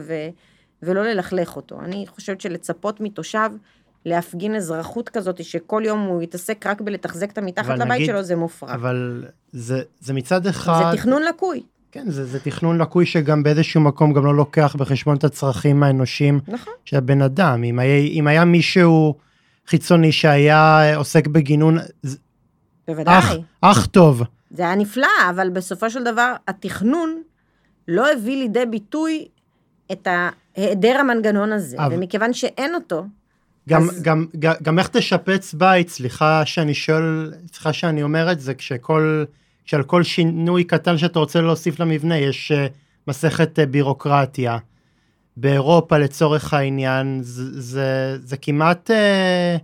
[0.83, 1.79] ולא ללכלך אותו.
[1.81, 3.49] אני חושבת שלצפות מתושב
[4.05, 8.35] להפגין אזרחות כזאת, שכל יום הוא יתעסק רק בלתחזק את המתחת לבית נגיד, שלו, זה
[8.35, 8.73] מופרע.
[8.73, 10.91] אבל זה, זה מצד אחד...
[10.91, 11.63] זה תכנון לקוי.
[11.91, 16.39] כן, זה, זה תכנון לקוי שגם באיזשהו מקום גם לא לוקח בחשבון את הצרכים האנושיים
[16.47, 16.73] נכון.
[16.85, 17.63] של הבן אדם.
[17.63, 19.15] אם היה, אם היה מישהו
[19.67, 21.77] חיצוני שהיה עוסק בגינון,
[22.87, 23.19] בוודאי.
[23.19, 24.23] אח, אח טוב.
[24.51, 27.21] זה היה נפלא, אבל בסופו של דבר התכנון
[27.87, 29.27] לא הביא לידי ביטוי
[29.91, 30.07] את
[30.57, 31.95] היעדר המנגנון הזה, אבל...
[31.95, 33.03] ומכיוון שאין אותו,
[33.69, 38.39] גם, אז- גם, גם, גם איך תשפץ בית, סליחה שאני שואל, סליחה שאני אומר את
[38.39, 39.23] זה, כשכל,
[39.65, 42.71] כשעל כל שינוי קטן שאתה רוצה להוסיף למבנה יש uh,
[43.07, 44.57] מסכת uh, בירוקרטיה.
[45.37, 49.59] באירופה לצורך העניין זה, זה, זה כמעט uh,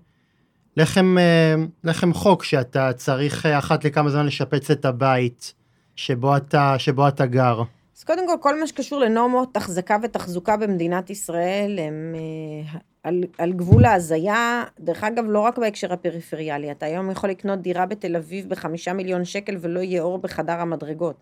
[0.77, 5.53] לחם, uh, לחם חוק שאתה צריך uh, אחת לכמה זמן לשפץ את הבית
[5.95, 7.61] שבו אתה, שבו אתה גר.
[7.97, 13.53] אז קודם כל, כל מה שקשור לנורמות החזקה ותחזוקה במדינת ישראל הם אה, על, על
[13.53, 18.49] גבול ההזיה, דרך אגב, לא רק בהקשר הפריפריאלי, אתה היום יכול לקנות דירה בתל אביב
[18.49, 21.15] בחמישה מיליון שקל ולא יהיה אור בחדר המדרגות.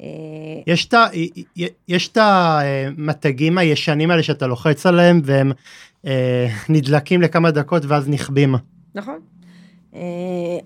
[0.00, 0.06] אה,
[0.66, 1.06] יש את ה-
[1.88, 5.52] יש את המתגים הישנים האלה שאתה לוחץ עליהם והם
[6.06, 8.54] אה, נדלקים לכמה דקות ואז נכבים.
[8.94, 9.18] נכון.
[9.94, 10.00] אה,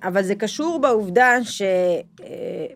[0.02, 1.36] אבל זה קשור בעובדה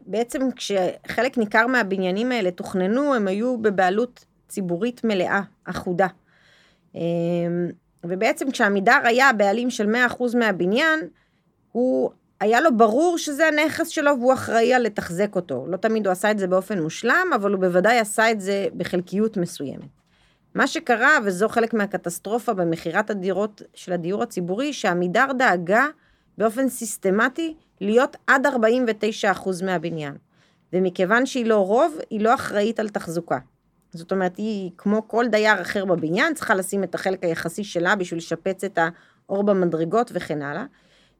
[0.07, 6.07] שבעצם כשחלק ניכר מהבניינים האלה תוכננו, הם היו בבעלות ציבורית מלאה, אחודה.
[6.97, 7.01] אה,
[8.05, 11.01] ובעצם כשעמידר היה בעלים של 100% מהבניין,
[11.73, 15.67] הוא, היה לו ברור שזה הנכס שלו והוא אחראי על לתחזק אותו.
[15.69, 19.37] לא תמיד הוא עשה את זה באופן מושלם, אבל הוא בוודאי עשה את זה בחלקיות
[19.37, 19.89] מסוימת.
[20.55, 25.87] מה שקרה, וזו חלק מהקטסטרופה במכירת הדירות של הדיור הציבורי, שעמידר דאגה
[26.39, 30.15] באופן סיסטמטי להיות עד 49% מהבניין.
[30.73, 33.39] ומכיוון שהיא לא רוב, היא לא אחראית על תחזוקה.
[33.93, 38.19] זאת אומרת, היא, כמו כל דייר אחר בבניין, צריכה לשים את החלק היחסי שלה בשביל
[38.19, 38.79] לשפץ את
[39.29, 40.65] האור במדרגות וכן הלאה.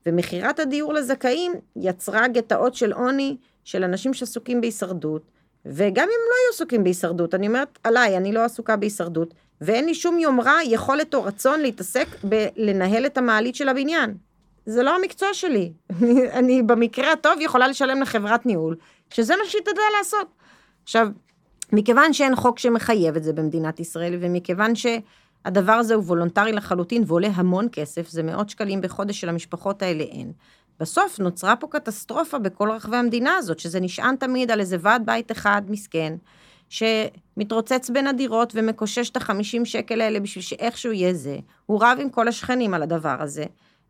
[0.07, 5.23] ומכירת הדיור לזכאים יצרה גטאות של עוני של אנשים שעסוקים בהישרדות,
[5.67, 9.95] וגם אם לא היו עסוקים בהישרדות, אני אומרת עליי, אני לא עסוקה בהישרדות, ואין לי
[9.95, 14.15] שום יומרה, יכולת או רצון להתעסק בלנהל את המעלית של הבניין.
[14.67, 15.73] זה לא המקצוע שלי.
[16.39, 18.77] אני, במקרה הטוב יכולה לשלם לחברת ניהול,
[19.11, 20.27] שזה מה שהיא תדע לעשות.
[20.83, 21.09] עכשיו,
[21.73, 27.29] מכיוון שאין חוק שמחייב את זה במדינת ישראל, ומכיוון שהדבר הזה הוא וולונטרי לחלוטין ועולה
[27.35, 30.33] המון כסף, זה מאות שקלים בחודש שלמשפחות האלה אין.
[30.81, 35.33] בסוף נוצרה פה קטסטרופה בכל רחבי המדינה הזאת, שזה נשען תמיד על איזה ועד בית
[35.33, 36.15] אחד מסכן,
[36.69, 41.39] שמתרוצץ בין הדירות ומקושש את החמישים שקל האלה בשביל שאיכשהו יהיה זה.
[41.67, 43.45] הוא רב עם כל השכנים על הדבר הזה,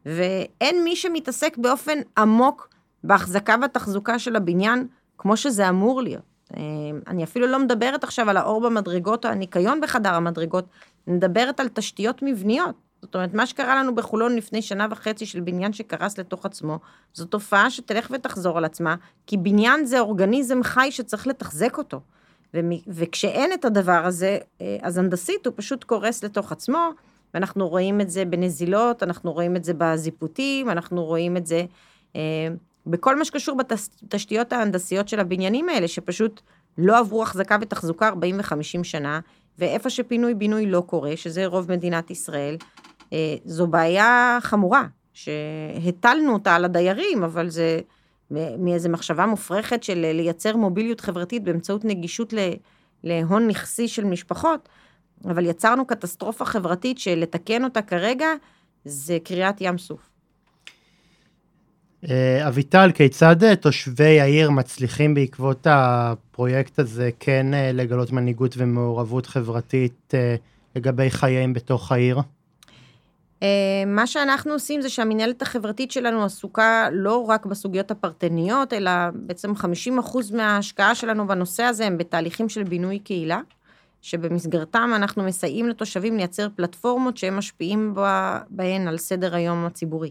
[0.07, 2.69] ואין מי שמתעסק באופן עמוק
[3.05, 4.87] בהחזקה והתחזוקה של הבניין,
[5.19, 6.23] כמו שזה אמור להיות.
[6.57, 6.63] אה,
[7.07, 10.65] אני אפילו לא מדברת עכשיו על האור במדרגות או הניקיון בחדר המדרגות,
[11.07, 12.75] אני מדברת על תשתיות מבניות.
[13.03, 16.79] זאת אומרת, מה שקרה לנו בחולון לפני שנה וחצי של בניין שקרס לתוך עצמו,
[17.15, 18.95] זו תופעה שתלך ותחזור על עצמה,
[19.27, 22.01] כי בניין זה אורגניזם חי שצריך לתחזק אותו.
[22.55, 26.91] ומ- וכשאין את הדבר הזה, אה, אז הנדסית הוא פשוט קורס לתוך עצמו,
[27.35, 31.65] ואנחנו רואים את זה בנזילות, אנחנו רואים את זה בזיפותים, אנחנו רואים את זה
[32.17, 32.49] אה,
[32.87, 33.57] בכל מה שקשור
[34.03, 36.41] בתשתיות ההנדסיות של הבניינים האלה, שפשוט
[36.79, 39.21] לא עברו החזקה ותחזוקה 40 ו-50 שנה,
[39.59, 42.57] ואיפה שפינוי-בינוי לא קורה, שזה רוב מדינת ישראל,
[43.13, 47.81] אה, זו בעיה חמורה, שהטלנו אותה על הדיירים, אבל זה
[48.59, 52.55] מאיזו מחשבה מופרכת של לייצר מוביליות חברתית באמצעות נגישות ל-
[53.05, 54.69] להון נכסי של משפחות,
[55.25, 58.29] אבל יצרנו קטסטרופה חברתית שלתקן אותה כרגע
[58.85, 60.13] זה קריעת ים סוף.
[62.11, 69.27] אה, אביטל, כיצד אה, תושבי העיר מצליחים בעקבות הפרויקט הזה כן אה, לגלות מנהיגות ומעורבות
[69.27, 70.15] חברתית
[70.77, 72.19] לגבי חייהם בתוך העיר?
[73.87, 80.35] מה שאנחנו עושים זה שהמינהלת החברתית שלנו עסוקה לא רק בסוגיות הפרטניות, אלא בעצם 50%
[80.37, 83.41] מההשקעה שלנו בנושא הזה הם בתהליכים של בינוי קהילה,
[84.03, 87.95] שבמסגרתם אנחנו מסייעים לתושבים לייצר פלטפורמות שהם משפיעים
[88.51, 90.11] בהן על סדר היום הציבורי.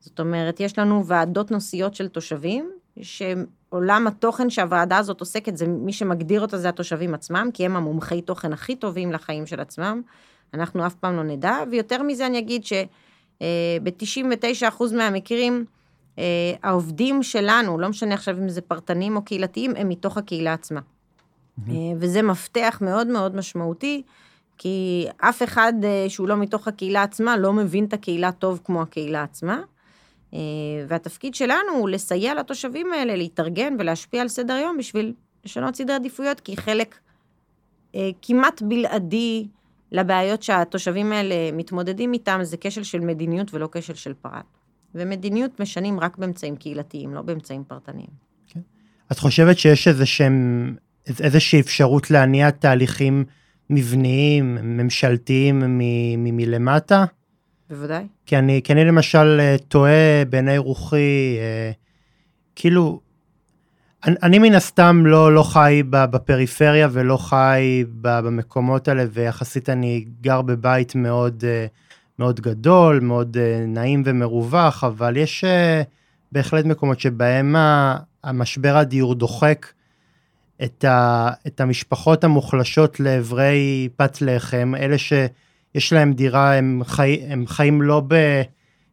[0.00, 2.70] זאת אומרת, יש לנו ועדות נושאיות של תושבים,
[3.02, 8.22] שעולם התוכן שהוועדה הזאת עוסקת, זה מי שמגדיר אותה זה התושבים עצמם, כי הם המומחי
[8.22, 10.02] תוכן הכי טובים לחיים של עצמם.
[10.54, 15.64] אנחנו אף פעם לא נדע, ויותר מזה אני אגיד שב-99% מהמקרים,
[16.18, 16.24] אה,
[16.62, 20.80] העובדים שלנו, לא משנה עכשיו אם זה פרטנים או קהילתיים, הם מתוך הקהילה עצמה.
[21.68, 24.02] אה, וזה מפתח מאוד מאוד משמעותי,
[24.58, 28.82] כי אף אחד אה, שהוא לא מתוך הקהילה עצמה לא מבין את הקהילה טוב כמו
[28.82, 29.60] הקהילה עצמה.
[30.88, 35.12] והתפקיד שלנו הוא לסייע לתושבים האלה להתארגן ולהשפיע על סדר היום בשביל
[35.44, 36.98] לשנות סדרי עדיפויות, כי חלק
[38.22, 39.46] כמעט בלעדי
[39.92, 44.44] לבעיות שהתושבים האלה מתמודדים איתם זה כשל של מדיניות ולא כשל של פרט.
[44.94, 48.08] ומדיניות משנים רק באמצעים קהילתיים, לא באמצעים פרטניים.
[48.46, 48.60] כן.
[49.12, 50.76] את חושבת שיש איזשהם,
[51.20, 53.24] איזושהי אפשרות להניע תהליכים
[53.70, 55.78] מבניים, ממשלתיים מ-
[56.24, 57.04] מ- מלמטה?
[57.70, 58.06] בוודאי.
[58.26, 61.70] כי אני, כי אני למשל אה, תוהה בעיני רוחי, אה,
[62.56, 63.00] כאילו,
[64.06, 70.42] אני, אני מן הסתם לא, לא חי בפריפריה ולא חי במקומות האלה, ויחסית אני גר
[70.42, 71.66] בבית מאוד, אה,
[72.18, 75.86] מאוד גדול, מאוד uh, נעים ומרווח, אבל יש uh,
[76.32, 77.56] בהחלט מקומות שבהם
[78.24, 79.66] המשבר הדיור דוחק
[80.64, 87.46] את, ה, את המשפחות המוחלשות לעברי פת לחם, אלה שיש להם דירה, הם, חי, הם
[87.46, 88.42] חיים לא ב...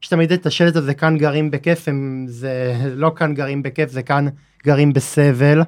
[0.04, 4.04] יש תמיד את השלט הזה, כאן גרים בכיף, הם, זה לא כאן גרים בכיף, זה
[4.04, 4.28] כאן
[4.64, 5.62] גרים בסבל,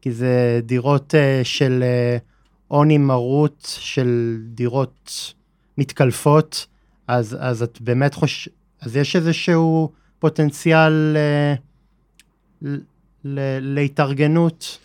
[0.00, 1.84] כי זה דירות uh, של
[2.68, 5.34] עוני uh, מרות, של דירות
[5.78, 6.66] מתקלפות,
[7.08, 8.48] אז, אז את באמת חוש...
[8.80, 11.60] אז יש איזשהו פוטנציאל uh.
[12.62, 12.78] ל...
[13.60, 14.78] להתארגנות.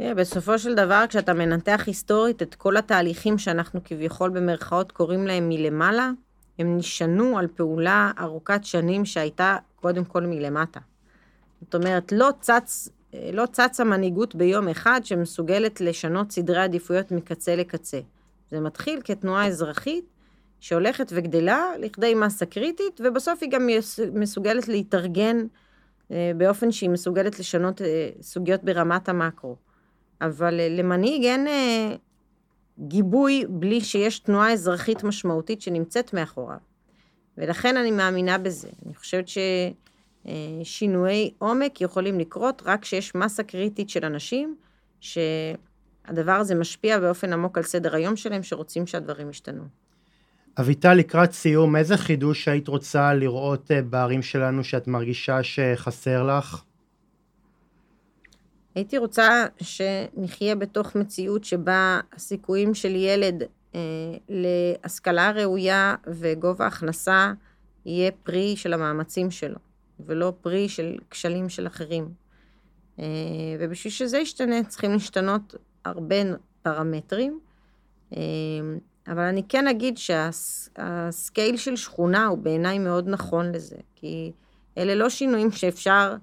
[0.00, 5.48] Yeah, בסופו של דבר, כשאתה מנתח היסטורית את כל התהליכים שאנחנו כביכול במרכאות קוראים להם
[5.48, 6.10] מלמעלה,
[6.58, 10.80] הם נשענו על פעולה ארוכת שנים שהייתה קודם כל מלמטה.
[11.60, 12.88] זאת אומרת, לא צץ,
[13.32, 18.00] לא צצה מנהיגות ביום אחד שמסוגלת לשנות סדרי עדיפויות מקצה לקצה.
[18.50, 20.04] זה מתחיל כתנועה אזרחית
[20.60, 23.68] שהולכת וגדלה לכדי מסה קריטית, ובסוף היא גם
[24.14, 25.36] מסוגלת להתארגן
[26.10, 29.56] אה, באופן שהיא מסוגלת לשנות אה, סוגיות ברמת המקרו.
[30.22, 31.46] אבל אה, למנהיג אין
[32.78, 36.58] גיבוי בלי שיש תנועה אזרחית משמעותית שנמצאת מאחוריו.
[37.38, 38.68] ולכן אני מאמינה בזה.
[38.86, 39.24] אני חושבת
[40.64, 44.56] ששינויי עומק יכולים לקרות רק כשיש מסה קריטית של אנשים,
[45.00, 49.62] שהדבר הזה משפיע באופן עמוק על סדר היום שלהם, שרוצים שהדברים ישתנו.
[50.60, 56.62] אביטל, לקראת סיום, איזה חידוש היית רוצה לראות אה, בערים שלנו שאת מרגישה שחסר לך?
[58.74, 63.42] הייתי רוצה שנחיה בתוך מציאות שבה הסיכויים של ילד
[63.74, 63.80] אה,
[64.28, 67.32] להשכלה ראויה וגובה הכנסה
[67.86, 69.58] יהיה פרי של המאמצים שלו,
[70.00, 72.08] ולא פרי של כשלים של אחרים.
[72.98, 73.04] אה,
[73.60, 75.54] ובשביל שזה ישתנה צריכים להשתנות
[75.84, 76.16] הרבה
[76.62, 77.40] פרמטרים.
[78.16, 78.20] אה,
[79.08, 84.32] אבל אני כן אגיד שהסקייל של שכונה הוא בעיניי מאוד נכון לזה, כי
[84.78, 86.16] אלה לא שינויים שאפשר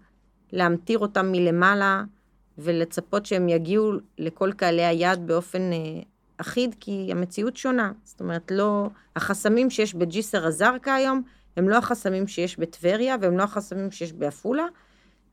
[0.51, 2.03] להמטיר אותם מלמעלה
[2.59, 6.01] ולצפות שהם יגיעו לכל קהלי היעד באופן אה,
[6.37, 7.91] אחיד, כי המציאות שונה.
[8.03, 8.89] זאת אומרת, לא...
[9.15, 11.21] החסמים שיש בג'יסר א-זרקא היום,
[11.57, 14.65] הם לא החסמים שיש בטבריה, והם לא החסמים שיש בעפולה,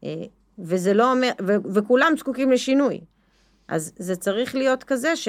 [0.05, 0.24] אה,
[0.59, 1.31] וזה לא אומר...
[1.47, 1.53] ו...
[1.74, 3.01] וכולם זקוקים לשינוי.
[3.68, 5.29] אז זה צריך להיות כזה ש...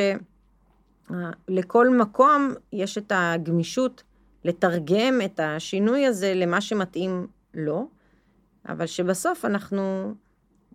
[1.48, 4.04] לכל מקום יש את הגמישות
[4.44, 7.90] לתרגם את השינוי הזה למה שמתאים לו,
[8.68, 10.14] אבל שבסוף אנחנו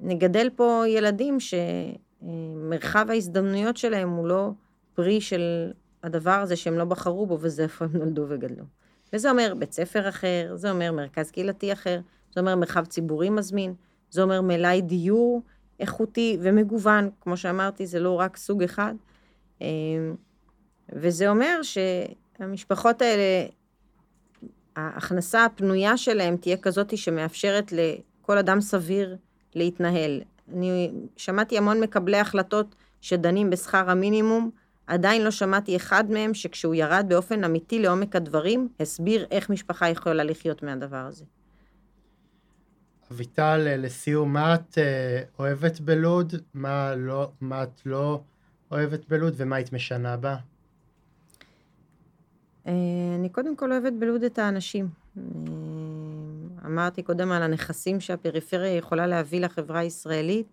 [0.00, 4.50] נגדל פה ילדים שמרחב ההזדמנויות שלהם הוא לא
[4.94, 5.70] פרי של
[6.02, 8.64] הדבר הזה שהם לא בחרו בו, וזה איפה הם נולדו וגדלו.
[9.12, 12.00] וזה אומר בית ספר אחר, זה אומר מרכז קהילתי אחר,
[12.34, 13.74] זה אומר מרחב ציבורי מזמין,
[14.10, 15.42] זה אומר מלאי דיור
[15.80, 18.94] איכותי ומגוון, כמו שאמרתי, זה לא רק סוג אחד.
[19.60, 19.66] אמ,
[20.92, 23.46] וזה אומר שהמשפחות האלה,
[24.76, 29.16] ההכנסה הפנויה שלהם תהיה כזאת שמאפשרת לכל אדם סביר
[29.54, 30.20] להתנהל.
[30.54, 34.50] אני שמעתי המון מקבלי החלטות שדנים בשכר המינימום,
[34.86, 40.24] עדיין לא שמעתי אחד מהם שכשהוא ירד באופן אמיתי לעומק הדברים, הסביר איך משפחה יכולה
[40.24, 41.24] לחיות מהדבר הזה.
[43.12, 46.34] אביטל, לסיום, מה את אה, אוהבת בלוד?
[46.54, 48.20] מה, לא, מה את לא
[48.70, 50.36] אוהבת בלוד ומה היית משנה בה?
[52.66, 52.72] אה,
[53.18, 54.88] אני קודם כל אוהבת בלוד את האנשים.
[55.18, 55.22] אה,
[56.66, 60.46] אמרתי קודם על הנכסים שהפריפריה יכולה להביא לחברה הישראלית,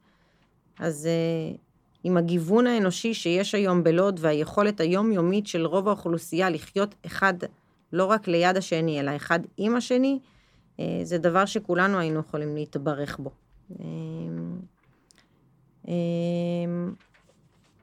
[0.79, 1.55] אז אה,
[2.03, 7.33] עם הגיוון האנושי שיש היום בלוד והיכולת היומיומית של רוב האוכלוסייה לחיות אחד
[7.93, 10.19] לא רק ליד השני, אלא אחד עם השני,
[11.03, 13.31] זה דבר שכולנו היינו יכולים להתברך בו.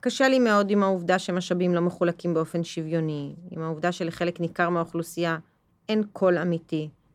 [0.00, 5.38] קשה לי מאוד עם העובדה שמשאבים לא מחולקים באופן שוויוני, עם העובדה שלחלק ניכר מהאוכלוסייה
[5.88, 7.05] אין קול אמיתי אה,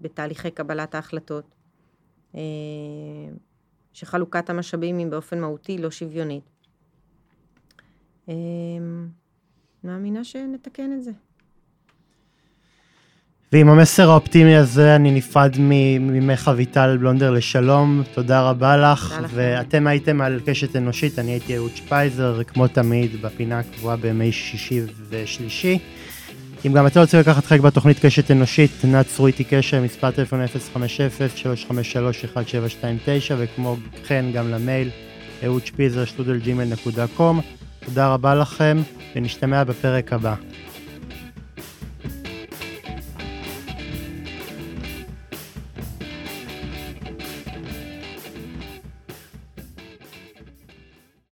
[0.00, 1.54] בתהליכי קבלת ההחלטות,
[2.34, 2.40] אה,
[3.92, 6.44] שחלוקת המשאבים היא באופן מהותי לא שוויונית.
[8.28, 8.34] אה,
[9.84, 11.10] מאמינה שנתקן את זה.
[13.52, 19.14] ועם המסר האופטימי הזה אני נפרד ממך אביטל בלונדר לשלום, תודה רבה לך.
[19.16, 24.32] תודה ואתם הייתם על קשת אנושית, אני הייתי אהוד שפייזר, כמו תמיד, בפינה הקבועה בימי
[24.32, 25.78] שישי ושלישי.
[26.66, 30.40] אם גם אתם רוצים לקחת חלק בתוכנית קשת אנושית, נעצרו איתי קשר, מספר טלפון
[30.74, 30.78] 050-353-1729,
[33.38, 34.90] וכמו כן גם למייל,
[35.44, 37.40] אהוד שפיזר, שטודל ג'ימל נקודה קום.
[37.84, 38.78] תודה רבה לכם,
[39.16, 40.34] ונשתמע בפרק הבא.